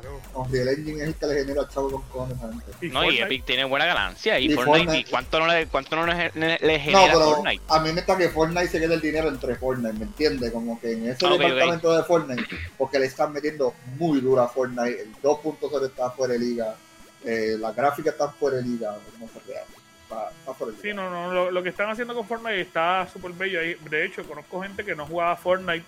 Claro. 0.06 0.22
Unreal 0.36 0.68
Engine 0.70 1.02
es 1.02 1.08
el 1.10 1.16
que 1.16 1.28
le 1.28 1.36
genera 1.36 1.68
chavo 1.68 1.92
con 1.92 2.02
cojones 2.04 2.42
a 2.42 2.48
la 2.48 2.52
gente. 2.54 2.86
Y 2.86 2.90
No, 2.90 3.10
y. 3.10 3.18
Epic 3.20 3.46
tiene 3.46 3.66
buena 3.66 3.86
ganancia. 3.86 4.40
Y, 4.40 4.52
Y 4.52 4.56
Fortnite, 4.56 4.86
Fortnite- 4.92 5.00
¿y 5.00 5.04
cuánto 5.06 5.40
no 5.40 5.48
le, 5.48 5.68
cuánto 5.68 5.96
no 5.96 6.06
le, 6.06 6.14
No, 6.14 6.22
genera 6.34 7.00
pero 7.14 7.20
Fortnite? 7.36 7.64
a 7.68 7.80
mí 7.80 7.92
me 7.94 8.00
está 8.02 8.18
que 8.18 8.30
Fortnite 8.30 8.68
se 8.68 8.80
queda 8.80 8.94
el 8.94 9.02
dinero 9.02 9.28
entre 9.30 9.56
Fortnite, 9.56 9.94
¿me 9.98 10.06
entiendes? 10.06 10.52
Como 10.52 10.80
que 10.80 10.92
en 10.94 11.10
ese 11.10 11.26
Ah, 11.26 11.34
ok, 11.34 11.40
departamento 11.40 11.96
de 11.98 12.04
Fortnite, 12.04 12.44
porque 12.78 13.00
le 13.00 13.06
están 13.06 13.34
metiendo 13.34 13.74
muy 13.98 14.20
duro 14.22 14.42
a 14.42 14.48
Fortnite, 14.50 15.02
el 15.04 15.16
2.0 15.22 15.86
está 15.86 16.12
fuera 16.12 16.34
de 16.34 16.40
liga, 16.40 16.76
eh, 17.24 17.56
las 17.60 17.76
gráficas 17.76 18.14
están 18.14 18.34
fuera 18.34 18.58
de 18.58 18.64
liga, 18.64 18.96
no 19.20 19.28
se 19.28 19.52
vea, 19.52 19.62
está, 20.04 20.30
está 20.40 20.54
fuera 20.54 20.72
de 20.76 20.78
liga. 20.84 20.90
Sí, 20.90 20.94
no, 20.96 21.10
no, 21.10 21.34
lo, 21.34 21.52
lo 21.52 21.64
que 21.64 21.70
están 21.70 21.90
haciendo 21.90 22.14
con 22.14 22.28
Fortnite 22.28 22.62
está 22.62 23.08
súper 23.12 23.32
bello. 23.32 23.60
Ahí, 23.62 23.76
De 23.90 24.06
hecho, 24.06 24.24
conozco 24.28 24.62
gente 24.62 24.84
que 24.86 24.96
no 24.96 25.06
jugaba 25.08 25.36
Fortnite 25.36 25.86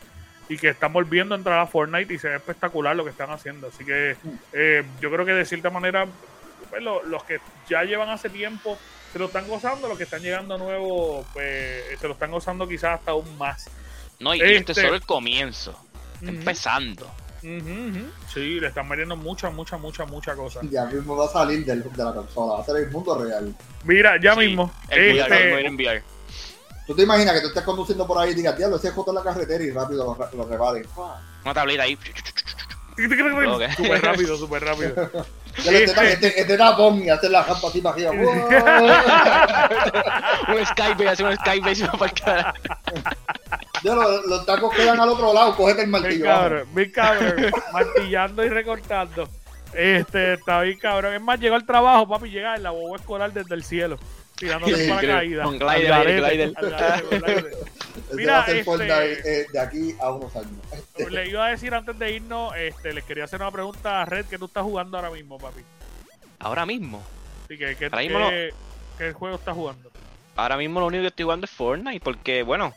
y 0.50 0.58
que 0.58 0.70
están 0.70 0.94
volviendo 0.94 1.36
a 1.36 1.38
entrar 1.38 1.60
a 1.60 1.68
Fortnite 1.68 2.14
y 2.14 2.18
se 2.20 2.30
ve 2.30 2.36
espectacular 2.38 2.96
lo 2.96 3.04
que 3.04 3.10
están 3.12 3.30
haciendo. 3.32 3.68
Así 3.68 3.84
que 3.84 4.16
eh, 4.54 4.84
yo 5.02 5.12
creo 5.12 5.26
que 5.26 5.34
de 5.34 5.46
cierta 5.46 5.70
manera, 5.70 6.08
pues, 6.70 6.82
lo- 6.82 7.04
los 7.04 7.24
que 7.24 7.40
ya 7.70 7.84
llevan 7.84 8.10
hace 8.10 8.30
tiempo 8.30 8.78
se 9.12 9.20
lo 9.20 9.26
están 9.26 9.48
gozando, 9.48 9.88
los 9.88 9.98
que 9.98 10.04
están 10.06 10.22
llegando 10.22 10.58
nuevos, 10.58 11.26
pues 11.34 11.84
se 12.00 12.08
lo 12.08 12.14
están 12.14 12.32
gozando 12.32 12.68
quizás 12.68 13.00
hasta 13.00 13.12
aún 13.12 13.38
más. 13.38 13.70
No, 14.20 14.34
y 14.36 14.42
esto 14.42 14.72
es 14.72 14.78
Este- 14.78 14.82
solo 14.82 14.96
el 14.96 15.06
comienzo. 15.06 15.80
Empezando. 16.22 17.06
ujú. 17.44 18.10
Sí, 18.34 18.60
le 18.60 18.68
están 18.68 18.88
metiendo 18.90 19.16
mucha, 19.16 19.50
mucha, 19.50 19.78
mucha, 19.78 20.06
mucha 20.06 20.36
cosa. 20.36 20.60
Ya 20.70 20.86
mismo 20.86 21.16
va 21.16 21.26
a 21.26 21.30
salir 21.30 21.64
del, 21.66 21.84
de 21.84 22.04
la 22.04 22.14
consola, 22.14 22.54
va 22.56 22.62
a 22.62 22.66
ser 22.66 22.78
el 22.78 22.90
mundo 22.92 23.24
real. 23.24 23.56
Mira, 23.84 24.20
ya 24.22 24.34
Sí, 24.34 24.40
mismo. 24.40 24.72
El 24.90 25.20
este, 25.20 25.32
VR 25.54 25.70
VR. 25.70 26.04
¿Tú 26.88 26.96
te 26.96 27.04
imaginas 27.04 27.34
que 27.36 27.42
tú 27.42 27.48
estés 27.48 27.64
conduciendo 27.64 28.08
por 28.08 28.18
ahí 28.18 28.32
y 28.32 28.36
digas, 28.36 28.58
diablo, 28.58 28.78
ese 28.78 28.92
joto 28.92 29.12
en 29.12 29.16
la 29.16 29.24
carretera 29.24 29.64
y 29.64 29.72
rápido 29.72 30.06
lo, 30.06 30.16
ra- 30.16 30.30
lo 30.34 30.46
reparen? 30.48 30.86
Una 31.44 31.54
tablita 31.54 31.84
ahí. 31.84 31.98
Súper 33.76 34.02
rápido, 34.02 34.38
súper 34.38 34.64
rápido. 34.64 35.10
Este, 35.66 36.40
este, 36.40 36.56
tapón 36.56 37.02
y 37.02 37.10
hacer 37.10 37.32
la 37.32 37.42
rampa 37.42 37.68
así 37.70 37.82
para 37.82 37.96
arriba. 37.96 38.12
un 40.50 40.66
Skype, 40.68 41.10
hace 41.10 41.24
un 41.24 41.36
Skype 41.36 41.72
y 41.72 41.76
se 41.76 41.88
va 41.88 41.94
para 41.94 42.12
el 42.12 42.22
cara. 42.22 42.54
Ya 43.84 43.96
los, 43.96 44.24
los 44.28 44.46
tacos 44.46 44.72
quedan 44.76 45.00
al 45.00 45.10
otro 45.10 45.34
lado, 45.34 45.56
cógete 45.56 45.82
el 45.82 45.88
martillo. 45.88 46.26
cabrón, 46.26 46.68
bien 46.76 46.92
cabrón. 46.92 47.52
martillando 47.74 48.46
y 48.46 48.50
recortando. 48.50 49.28
Este, 49.74 50.34
está 50.34 50.62
bien 50.62 50.78
cabrón. 50.78 51.16
Es 51.16 51.22
más, 51.22 51.40
llegó 51.40 51.56
al 51.56 51.66
trabajo, 51.66 52.08
papi, 52.08 52.30
llega 52.30 52.56
en 52.56 52.62
la 52.62 52.70
boba 52.70 52.98
escolar 52.98 53.34
desde 53.34 53.56
el 53.56 53.64
cielo. 53.64 53.98
Tirándote 54.38 54.76
Sí, 54.76 54.90
para 54.90 55.08
caída. 55.08 55.44
con 55.44 55.58
glider 55.58 55.94
ahí, 55.94 56.16
glider. 56.18 56.54
Este 57.98 58.16
Mira, 58.16 58.34
va 58.34 58.40
a 58.40 58.46
ser 58.46 58.58
este- 58.58 58.64
Fortnite 58.64 59.42
eh, 59.42 59.46
de 59.52 59.60
aquí 59.60 59.96
a 60.00 60.12
unos 60.12 60.36
años. 60.36 60.52
Le 61.10 61.30
iba 61.30 61.46
a 61.46 61.50
decir 61.50 61.74
antes 61.74 61.98
de 61.98 62.12
irnos, 62.12 62.56
este, 62.56 62.94
les 62.94 63.04
quería 63.04 63.24
hacer 63.24 63.42
una 63.42 63.52
pregunta 63.52 64.02
a 64.02 64.06
Red 64.06 64.26
que 64.28 64.38
tú 64.38 64.46
estás 64.46 64.64
jugando 64.64 64.98
ahora 64.98 65.10
mismo, 65.10 65.38
papi. 65.38 65.62
Ahora 66.40 66.66
mismo. 66.66 67.04
Así 67.46 67.58
que, 67.58 67.76
¿qué, 67.76 67.86
Ahora 67.86 68.02
mismo 68.02 68.20
no. 68.20 69.14
juego 69.14 69.36
estás 69.36 69.56
jugando? 69.56 69.90
Ahora 70.36 70.56
mismo 70.58 70.80
lo 70.80 70.86
único 70.86 71.02
que 71.02 71.08
estoy 71.08 71.24
jugando 71.24 71.46
es 71.46 71.52
Fortnite. 71.52 72.00
Porque, 72.00 72.44
bueno, 72.44 72.74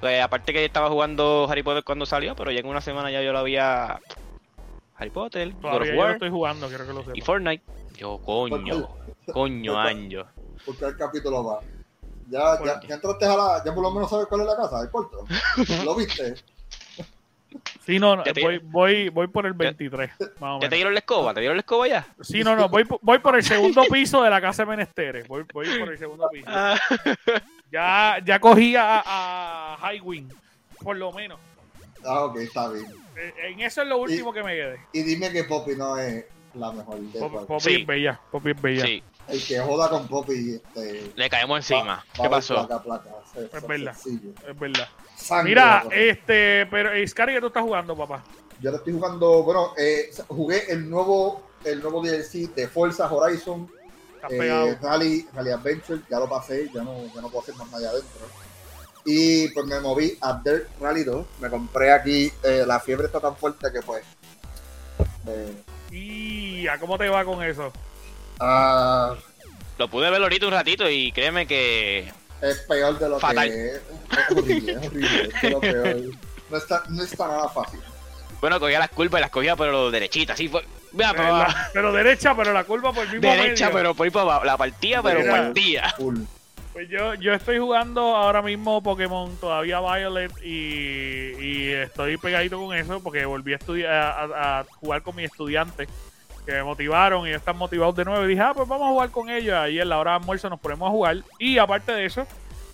pues, 0.00 0.20
aparte 0.20 0.52
que 0.52 0.64
estaba 0.64 0.88
jugando 0.90 1.46
Harry 1.48 1.62
Potter 1.62 1.84
cuando 1.84 2.06
salió, 2.06 2.34
pero 2.34 2.50
ya 2.50 2.58
en 2.60 2.66
una 2.66 2.80
semana 2.80 3.10
ya 3.12 3.22
yo 3.22 3.32
lo 3.32 3.38
había. 3.38 4.00
Harry 4.96 5.10
Potter, 5.10 5.48
God 5.52 5.56
of 5.56 5.60
Todavía 5.62 5.86
yo 5.86 5.94
no 5.94 6.00
War 6.00 6.12
estoy 6.12 6.30
jugando, 6.30 6.68
quiero 6.68 6.86
que 6.86 6.92
lo 6.92 7.00
y 7.00 7.04
sepas. 7.04 7.24
Fortnite. 7.24 7.62
Yo, 7.96 8.18
coño, 8.18 8.88
coño, 9.32 9.78
año. 9.78 10.26
Porque 10.66 10.84
el 10.86 10.96
capítulo 10.96 11.44
va. 11.44 11.60
Ya, 12.30 12.58
ya, 12.64 12.80
ya 12.88 12.94
entraste 12.94 13.24
a 13.26 13.36
la. 13.36 13.62
Ya 13.64 13.74
por 13.74 13.82
lo 13.82 13.90
menos 13.90 14.08
sabes 14.10 14.26
cuál 14.26 14.40
es 14.42 14.46
la 14.46 14.56
casa, 14.56 14.80
el 14.82 14.90
cuarto. 14.90 15.26
¿Lo 15.84 15.94
viste? 15.96 16.34
Sí, 17.86 17.98
no, 18.00 18.16
no, 18.16 18.22
te- 18.24 18.32
voy, 18.42 18.58
voy, 18.58 19.08
voy 19.10 19.26
por 19.28 19.46
el 19.46 19.52
23, 19.52 20.10
más 20.40 20.56
o 20.56 20.60
¿Ya 20.60 20.68
te 20.68 20.74
dieron 20.74 20.92
la 20.92 20.98
escoba? 21.00 21.32
¿Te 21.34 21.40
dieron 21.40 21.56
la 21.56 21.60
escoba 21.60 21.86
ya? 21.86 22.04
Sí, 22.20 22.42
no, 22.42 22.56
no, 22.56 22.68
voy, 22.68 22.84
por- 22.84 22.98
voy 23.02 23.18
por 23.20 23.36
el 23.36 23.44
segundo 23.44 23.82
piso 23.90 24.22
de 24.22 24.30
la 24.30 24.40
casa 24.40 24.62
de 24.64 24.70
Menesteres. 24.70 25.28
Voy, 25.28 25.44
voy 25.52 25.78
por 25.78 25.88
el 25.92 25.98
segundo 25.98 26.28
piso. 26.30 26.46
Ah. 26.48 26.76
Ya, 27.70 28.16
ya 28.24 28.40
cogí 28.40 28.74
a, 28.74 29.02
a 29.04 29.92
Highwing, 29.92 30.28
por 30.82 30.96
lo 30.96 31.12
menos. 31.12 31.38
Ah, 32.04 32.24
ok, 32.24 32.36
está 32.38 32.68
bien. 32.70 32.86
Eh, 33.16 33.32
En 33.52 33.60
eso 33.60 33.82
es 33.82 33.88
lo 33.88 33.98
último 33.98 34.32
que 34.32 34.42
me 34.42 34.52
quedé. 34.54 34.80
Y 34.92 35.02
dime 35.02 35.30
que 35.30 35.44
Poppy 35.44 35.76
no 35.76 35.96
es 35.98 36.24
la 36.54 36.72
mejor 36.72 36.98
de 36.98 37.18
Poppy, 37.20 37.32
todas. 37.34 37.46
Poppy 37.46 37.60
Sí. 37.74 37.80
es 37.82 37.86
bella, 37.86 38.20
Poppy 38.32 38.50
es 38.50 38.62
bella. 38.62 38.84
Sí, 38.84 39.02
El 39.28 39.44
que 39.44 39.58
joda 39.60 39.88
con 39.88 40.06
Poppy, 40.06 40.54
este. 40.56 41.12
le 41.14 41.30
caemos 41.30 41.58
encima. 41.58 41.96
va- 41.96 42.04
¿Qué 42.22 42.28
pasó? 42.28 42.66
Placa, 42.66 42.82
placa, 42.82 43.10
Es 43.36 43.66
verdad. 43.66 43.94
sencillo. 43.94 44.32
Es 44.46 44.58
verdad. 44.58 44.88
Sangre, 45.16 45.48
Mira, 45.50 45.84
este, 45.90 46.66
pero 46.66 46.92
eh, 46.92 47.06
Scary, 47.08 47.34
¿qué 47.34 47.40
tú 47.40 47.46
estás 47.46 47.62
jugando, 47.62 47.96
papá? 47.96 48.22
Yo 48.60 48.70
le 48.70 48.76
estoy 48.76 48.92
jugando, 48.92 49.42
bueno, 49.42 49.72
eh, 49.78 50.10
jugué 50.28 50.70
el 50.70 50.88
nuevo, 50.90 51.42
el 51.64 51.80
nuevo 51.80 52.02
DLC 52.02 52.54
de 52.54 52.68
Forza 52.68 53.10
Horizon, 53.12 53.68
eh, 54.30 54.38
pegado. 54.38 54.76
Rally, 54.82 55.26
Rally 55.34 55.50
Adventure, 55.50 56.00
ya 56.10 56.18
lo 56.18 56.28
pasé, 56.28 56.68
ya 56.74 56.82
no, 56.82 57.04
ya 57.14 57.20
no 57.20 57.28
puedo 57.28 57.40
hacer 57.40 57.54
más 57.56 57.70
nada 57.70 57.90
adentro. 57.90 58.26
Y 59.06 59.48
pues 59.48 59.66
me 59.66 59.80
moví 59.80 60.16
a 60.20 60.40
Dirt 60.44 60.68
Rally 60.80 61.04
2, 61.04 61.26
me 61.40 61.48
compré 61.50 61.92
aquí, 61.92 62.32
eh, 62.42 62.64
la 62.66 62.78
fiebre 62.80 63.06
está 63.06 63.20
tan 63.20 63.36
fuerte 63.36 63.68
que 63.72 63.80
pues... 63.82 64.04
eh, 65.26 65.62
¿Y 65.90 66.66
a 66.68 66.78
cómo 66.78 66.96
te 66.98 67.08
va 67.08 67.24
con 67.24 67.42
eso? 67.42 67.72
Ah, 68.40 69.14
Lo 69.78 69.88
pude 69.88 70.10
ver 70.10 70.22
ahorita 70.22 70.46
un 70.46 70.52
ratito 70.52 70.88
y 70.88 71.12
créeme 71.12 71.46
que. 71.46 72.12
es 72.42 72.58
peor 72.68 72.98
de 72.98 73.08
lo 73.08 73.18
Fatal. 73.20 73.48
que 73.48 73.66
es. 73.68 73.74
Es 73.76 74.36
horrible, 74.36 74.72
es 74.72 74.86
horrible, 74.86 75.22
es 75.34 75.42
de 75.42 75.50
lo 75.50 75.60
peor. 75.60 75.96
No 76.50 76.56
está, 76.56 76.82
no 76.88 77.02
está 77.02 77.26
nada 77.26 77.48
fácil. 77.48 77.80
Bueno, 78.40 78.60
cogía 78.60 78.78
las 78.78 78.90
curvas 78.90 79.20
y 79.20 79.22
las 79.22 79.30
cogía, 79.30 79.56
pero 79.56 79.90
derechitas, 79.90 80.34
así 80.34 80.48
fue. 80.48 80.64
La- 80.92 81.70
pero 81.72 81.92
derecha, 81.92 82.36
pero 82.36 82.52
la 82.52 82.62
curva 82.62 82.92
por 82.92 83.04
el 83.04 83.12
mismo 83.14 83.28
Derecha, 83.28 83.64
medio. 83.66 83.76
pero 83.78 83.94
por 83.94 84.04
ahí 84.04 84.10
para 84.12 84.22
abajo. 84.22 84.44
La 84.44 84.56
partía, 84.56 85.02
pero 85.02 85.20
Mira. 85.20 85.32
partía. 85.32 85.90
Full. 85.96 86.18
Pues 86.72 86.88
yo, 86.88 87.14
yo 87.14 87.32
estoy 87.32 87.58
jugando 87.58 88.14
ahora 88.14 88.42
mismo 88.42 88.80
Pokémon 88.82 89.34
todavía 89.38 89.80
Violet 89.80 90.30
y, 90.44 91.32
y 91.40 91.72
estoy 91.72 92.16
pegadito 92.16 92.58
con 92.58 92.76
eso 92.76 93.00
porque 93.02 93.24
volví 93.24 93.54
a 93.54 93.56
estudiar 93.56 93.92
a, 93.92 94.60
a 94.60 94.64
jugar 94.80 95.02
con 95.02 95.16
mis 95.16 95.26
estudiantes 95.26 95.88
que 96.44 96.52
me 96.52 96.62
motivaron 96.62 97.26
y 97.26 97.32
están 97.32 97.56
motivados 97.56 97.96
de 97.96 98.04
nuevo 98.04 98.24
y 98.24 98.28
dije, 98.28 98.40
ah, 98.42 98.52
pues 98.54 98.68
vamos 98.68 98.86
a 98.88 98.90
jugar 98.92 99.10
con 99.10 99.30
ellos. 99.30 99.54
Ahí 99.54 99.78
en 99.80 99.88
la 99.88 99.98
hora 99.98 100.12
de 100.12 100.16
almuerzo 100.18 100.50
nos 100.50 100.60
ponemos 100.60 100.88
a 100.88 100.90
jugar 100.90 101.16
y 101.38 101.58
aparte 101.58 101.92
de 101.92 102.04
eso, 102.06 102.26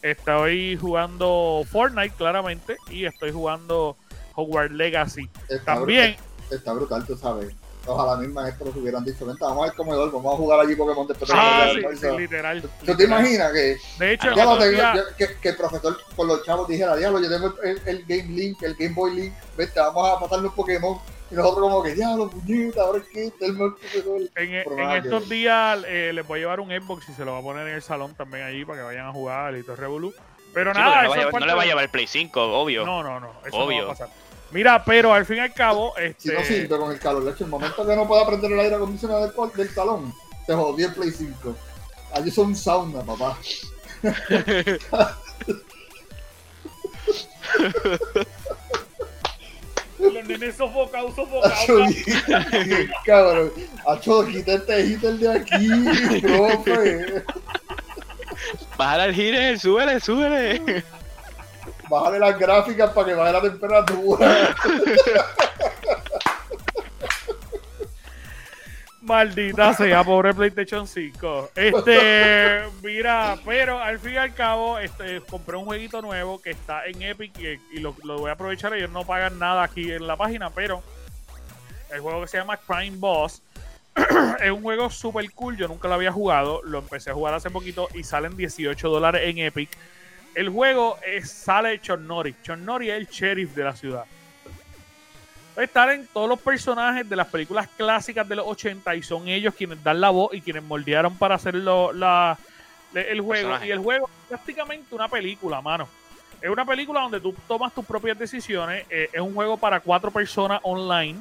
estoy 0.02 0.76
jugando 0.76 1.62
Fortnite 1.70 2.14
claramente 2.16 2.76
y 2.90 3.04
estoy 3.04 3.30
jugando 3.32 3.96
Hogwarts 4.34 4.72
Legacy. 4.74 5.28
Cabrón- 5.28 5.64
También, 5.64 6.16
está 6.50 6.72
brutal, 6.72 7.04
tú 7.06 7.16
sabes. 7.16 7.54
Ojalá 7.86 8.16
misma 8.20 8.46
esto 8.48 8.66
nos 8.66 8.76
hubieran 8.76 9.02
dicho, 9.04 9.24
vente, 9.24 9.42
vamos 9.42 9.68
al 9.70 9.74
comedor, 9.74 10.12
vamos 10.12 10.34
a 10.34 10.36
jugar 10.36 10.60
allí 10.60 10.76
Pokémon 10.76 11.06
después 11.06 11.30
de 11.30 11.34
Ah, 11.36 11.64
la 11.66 11.72
sí, 11.72 11.80
clase". 11.80 12.10
sí, 12.10 12.18
literal. 12.18 12.60
¿Tú 12.62 12.68
te 12.68 12.92
literal. 12.92 13.20
imaginas 13.20 13.52
que, 13.52 13.76
De 13.98 14.12
hecho, 14.12 14.34
ya 14.34 14.44
lo 14.44 14.50
otro 14.50 14.64
tengo, 14.64 14.76
día- 14.76 14.94
yo- 14.96 15.16
que, 15.16 15.34
que 15.40 15.48
el 15.48 15.56
profesor 15.56 15.96
con 16.14 16.26
los 16.28 16.44
chavos 16.44 16.68
dijera, 16.68 16.94
diablo, 16.96 17.20
yo 17.20 17.30
tengo 17.30 17.54
el, 17.62 17.80
el 17.86 18.04
Game 18.06 18.28
Link, 18.36 18.62
el 18.62 18.74
Game 18.74 18.94
Boy 18.94 19.14
Link, 19.14 19.32
vete, 19.56 19.80
vamos 19.80 20.08
a 20.10 20.20
pasar 20.20 20.40
los 20.40 20.52
Pokémon. 20.52 20.98
Y 21.30 21.34
nosotros 21.34 21.62
como 21.62 21.82
que, 21.82 21.94
diablo, 21.94 22.28
puñeta, 22.28 22.82
ahora 22.82 22.98
es 22.98 23.04
que 23.08 23.30
tengo 23.38 23.66
el 23.66 23.74
profesor. 23.74 24.20
En, 24.34 24.54
en 24.54 24.90
estos 24.90 25.28
días 25.28 25.84
eh, 25.86 26.10
les 26.12 26.26
voy 26.26 26.40
a 26.40 26.42
llevar 26.42 26.60
un 26.60 26.70
Xbox 26.70 27.08
y 27.08 27.12
se 27.12 27.24
lo 27.24 27.32
voy 27.32 27.40
a 27.40 27.44
poner 27.44 27.68
en 27.68 27.74
el 27.74 27.82
salón 27.82 28.14
también 28.14 28.44
allí 28.44 28.64
para 28.64 28.78
que 28.78 28.84
vayan 28.84 29.06
a 29.06 29.12
jugar 29.12 29.52
Lito 29.52 29.76
Revolu. 29.76 30.12
Pero 30.52 30.72
Sí, 30.72 30.80
nada, 30.80 31.04
no, 31.04 31.10
va 31.10 31.16
le 31.16 31.54
va 31.54 31.62
a 31.62 31.66
llevar 31.66 31.84
el 31.84 31.90
Play 31.90 32.08
5, 32.08 32.40
obvio. 32.40 32.84
No, 32.84 33.04
no, 33.04 33.20
no, 33.20 33.32
eso 33.46 33.56
no 33.58 33.64
Obvio. 33.64 33.86
va 33.86 33.92
a 33.92 33.96
pasar. 33.96 34.08
Mira, 34.50 34.84
pero 34.84 35.14
al 35.14 35.24
fin 35.24 35.36
y 35.36 35.40
al 35.40 35.54
cabo, 35.54 35.94
Si 35.96 36.02
este, 36.02 36.34
no 36.34 36.42
sirve 36.42 36.76
con 36.76 36.90
el 36.90 36.98
calor, 36.98 37.24
de 37.24 37.30
hecho, 37.30 37.44
el 37.44 37.50
momento 37.50 37.86
que 37.86 37.94
no 37.94 38.08
pueda 38.08 38.26
prender 38.26 38.50
el 38.50 38.58
aire 38.58 38.74
acondicionado 38.74 39.32
del, 39.54 39.68
salón, 39.70 40.12
se 40.44 40.54
jodió 40.54 40.88
el 40.88 40.94
Play 40.94 41.12
5. 41.12 41.54
Allí 42.14 42.32
son 42.32 42.46
un 42.48 42.56
sauna, 42.56 43.02
papá. 43.02 43.38
los 50.00 50.24
nenes 50.26 50.56
sofocados, 50.56 51.14
sofocados. 51.14 51.66
Cabrón. 53.04 53.52
Acho, 53.86 54.26
quita 54.26 54.54
este 54.54 54.86
heater 54.86 55.14
de 55.14 55.32
aquí, 55.32 56.20
profe. 56.20 57.24
Bájale 58.76 59.04
el 59.04 59.14
gire, 59.14 59.58
súbele, 59.58 60.00
súbele. 60.00 60.82
Bájale 61.88 62.18
las 62.18 62.38
gráficas 62.38 62.90
para 62.90 63.06
que 63.08 63.14
baje 63.14 63.32
la 63.32 63.42
temperatura. 63.42 64.56
Maldita 69.10 69.74
sea, 69.74 70.04
pobre 70.04 70.32
PlayStation 70.32 70.86
5. 70.86 71.50
Este, 71.56 72.62
mira, 72.82 73.36
pero 73.44 73.82
al 73.82 73.98
fin 73.98 74.12
y 74.12 74.16
al 74.16 74.32
cabo, 74.34 74.78
este, 74.78 75.20
compré 75.22 75.56
un 75.56 75.64
jueguito 75.64 76.00
nuevo 76.00 76.40
que 76.40 76.50
está 76.50 76.86
en 76.86 77.02
Epic 77.02 77.36
y, 77.40 77.76
y 77.76 77.80
lo, 77.80 77.96
lo 78.04 78.18
voy 78.18 78.30
a 78.30 78.34
aprovechar. 78.34 78.72
Ellos 78.74 78.90
no 78.90 79.04
pagan 79.04 79.38
nada 79.40 79.64
aquí 79.64 79.90
en 79.90 80.06
la 80.06 80.16
página, 80.16 80.50
pero 80.50 80.82
el 81.92 82.00
juego 82.00 82.20
que 82.20 82.28
se 82.28 82.38
llama 82.38 82.56
Crime 82.56 82.96
Boss 82.98 83.42
es 84.40 84.50
un 84.52 84.62
juego 84.62 84.88
super 84.90 85.28
cool. 85.32 85.56
Yo 85.56 85.66
nunca 85.66 85.88
lo 85.88 85.94
había 85.94 86.12
jugado. 86.12 86.62
Lo 86.62 86.78
empecé 86.78 87.10
a 87.10 87.14
jugar 87.14 87.34
hace 87.34 87.50
poquito 87.50 87.88
y 87.94 88.04
salen 88.04 88.36
18 88.36 88.88
dólares 88.88 89.22
en 89.24 89.38
Epic. 89.38 89.70
El 90.36 90.50
juego 90.50 90.98
es, 91.04 91.28
sale 91.30 91.80
Chon 91.80 92.06
Nori. 92.06 92.36
Chon 92.44 92.64
Nori 92.64 92.90
es 92.90 92.96
el 92.96 93.06
sheriff 93.08 93.56
de 93.56 93.64
la 93.64 93.74
ciudad. 93.74 94.04
Están 95.56 96.06
todos 96.12 96.28
los 96.28 96.40
personajes 96.40 97.08
de 97.08 97.16
las 97.16 97.26
películas 97.26 97.68
clásicas 97.76 98.26
de 98.28 98.36
los 98.36 98.46
80 98.46 98.94
y 98.94 99.02
son 99.02 99.28
ellos 99.28 99.54
quienes 99.54 99.82
dan 99.82 100.00
la 100.00 100.10
voz 100.10 100.32
y 100.34 100.40
quienes 100.40 100.62
moldearon 100.62 101.16
para 101.16 101.34
hacer 101.34 101.54
lo- 101.54 101.92
la, 101.92 102.38
el 102.94 103.20
juego. 103.20 103.32
Personaje. 103.48 103.66
Y 103.66 103.70
el 103.70 103.78
juego 103.80 104.06
es 104.08 104.28
prácticamente 104.28 104.94
una 104.94 105.08
película, 105.08 105.60
mano. 105.60 105.88
Es 106.40 106.48
una 106.48 106.64
película 106.64 107.00
donde 107.02 107.20
tú 107.20 107.34
tomas 107.46 107.74
tus 107.74 107.84
propias 107.84 108.18
decisiones. 108.18 108.86
eh, 108.88 109.10
es 109.12 109.20
un 109.20 109.34
juego 109.34 109.56
para 109.58 109.80
cuatro 109.80 110.10
personas 110.10 110.60
online. 110.62 111.18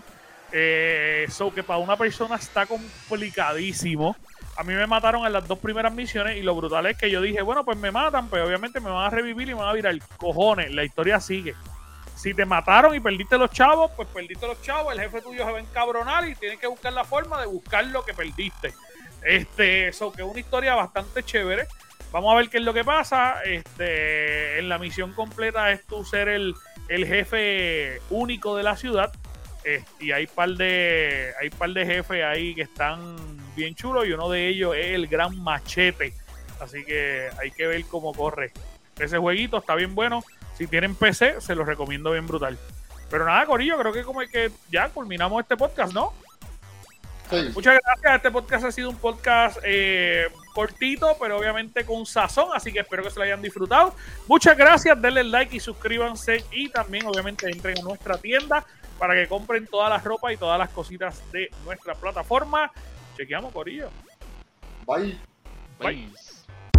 Eh, 0.51 1.27
so 1.29 1.53
que 1.53 1.61
para 1.61 1.77
una 1.79 1.95
persona 1.97 2.35
está 2.35 2.65
complicadísimo. 2.65 4.15
A 4.57 4.63
mí 4.63 4.73
me 4.73 4.87
mataron 4.87 5.25
en 5.25 5.33
las 5.33 5.47
dos 5.47 5.59
primeras 5.59 5.93
misiones 5.93 6.37
y 6.37 6.41
lo 6.41 6.55
brutal 6.55 6.85
es 6.87 6.97
que 6.97 7.09
yo 7.09 7.21
dije, 7.21 7.41
bueno, 7.41 7.63
pues 7.63 7.77
me 7.77 7.91
matan, 7.91 8.27
pero 8.29 8.45
obviamente 8.45 8.79
me 8.79 8.89
van 8.89 9.05
a 9.05 9.09
revivir 9.09 9.47
y 9.49 9.53
me 9.53 9.59
van 9.61 9.69
a 9.69 9.73
virar 9.73 9.95
cojones. 10.17 10.71
La 10.73 10.83
historia 10.83 11.19
sigue. 11.19 11.53
Si 12.19 12.33
te 12.33 12.45
mataron 12.45 12.93
y 12.93 12.99
perdiste 12.99 13.37
los 13.37 13.49
chavos, 13.49 13.91
pues 13.95 14.09
perdiste 14.09 14.45
los 14.45 14.61
chavos. 14.61 14.93
El 14.93 14.99
jefe 14.99 15.21
tuyo 15.21 15.45
se 15.45 15.51
va 15.53 15.57
a 15.57 15.61
encabronar 15.61 16.27
y 16.27 16.35
tienes 16.35 16.59
que 16.59 16.67
buscar 16.67 16.91
la 16.91 17.05
forma 17.05 17.39
de 17.39 17.47
buscar 17.47 17.85
lo 17.85 18.03
que 18.03 18.13
perdiste. 18.13 18.73
Este, 19.23 19.87
eso 19.87 20.11
que 20.11 20.21
es 20.21 20.27
una 20.27 20.37
historia 20.37 20.75
bastante 20.75 21.23
chévere. 21.23 21.65
Vamos 22.11 22.33
a 22.33 22.35
ver 22.35 22.49
qué 22.49 22.57
es 22.57 22.63
lo 22.65 22.73
que 22.73 22.83
pasa. 22.83 23.41
Este, 23.45 24.59
en 24.59 24.67
la 24.67 24.77
misión 24.77 25.13
completa 25.13 25.71
es 25.71 25.85
tú 25.85 26.03
ser 26.03 26.27
el, 26.27 26.55
el 26.89 27.07
jefe 27.07 28.01
único 28.09 28.57
de 28.57 28.63
la 28.63 28.75
ciudad. 28.75 29.13
Eh, 29.63 29.81
y 30.01 30.11
hay 30.11 30.27
par 30.27 30.49
de 30.49 31.31
hay 31.39 31.49
par 31.49 31.69
de 31.69 31.85
jefes 31.85 32.21
ahí 32.25 32.53
que 32.53 32.63
están 32.63 33.15
bien 33.55 33.75
chulos 33.75 34.05
y 34.05 34.11
uno 34.11 34.29
de 34.29 34.45
ellos 34.49 34.75
es 34.75 34.87
el 34.87 35.07
gran 35.07 35.41
machete. 35.41 36.13
Así 36.59 36.83
que 36.83 37.29
hay 37.39 37.51
que 37.51 37.65
ver 37.65 37.85
cómo 37.85 38.13
corre. 38.13 38.51
Ese 38.99 39.17
jueguito 39.17 39.57
está 39.57 39.75
bien 39.75 39.95
bueno. 39.95 40.23
Si 40.55 40.67
tienen 40.67 40.95
PC, 40.95 41.41
se 41.41 41.55
los 41.55 41.65
recomiendo 41.65 42.11
bien 42.11 42.27
brutal. 42.27 42.57
Pero 43.09 43.25
nada, 43.25 43.45
Corillo, 43.45 43.77
creo 43.77 43.93
que 43.93 44.03
como 44.03 44.19
que 44.21 44.51
ya 44.69 44.89
culminamos 44.89 45.41
este 45.41 45.57
podcast, 45.57 45.93
¿no? 45.93 46.13
Sí. 47.29 47.49
Muchas 47.53 47.79
gracias. 47.83 48.15
Este 48.15 48.31
podcast 48.31 48.65
ha 48.65 48.71
sido 48.71 48.89
un 48.89 48.97
podcast 48.97 49.57
eh, 49.63 50.27
cortito, 50.53 51.15
pero 51.19 51.37
obviamente 51.37 51.85
con 51.85 52.05
sazón. 52.05 52.49
Así 52.53 52.71
que 52.71 52.79
espero 52.79 53.03
que 53.03 53.11
se 53.11 53.19
lo 53.19 53.25
hayan 53.25 53.41
disfrutado. 53.41 53.95
Muchas 54.27 54.57
gracias. 54.57 54.99
Denle 55.01 55.23
like 55.23 55.55
y 55.55 55.59
suscríbanse. 55.59 56.43
Y 56.51 56.69
también, 56.69 57.05
obviamente, 57.05 57.49
entren 57.49 57.77
a 57.79 57.81
nuestra 57.81 58.17
tienda 58.17 58.65
para 58.97 59.13
que 59.13 59.27
compren 59.27 59.65
toda 59.67 59.89
la 59.89 59.99
ropa 59.99 60.33
y 60.33 60.37
todas 60.37 60.59
las 60.59 60.69
cositas 60.69 61.21
de 61.31 61.49
nuestra 61.65 61.95
plataforma. 61.95 62.71
Chequeamos, 63.15 63.53
Corillo. 63.53 63.89
Bye. 64.85 65.17
Bye. 65.79 66.09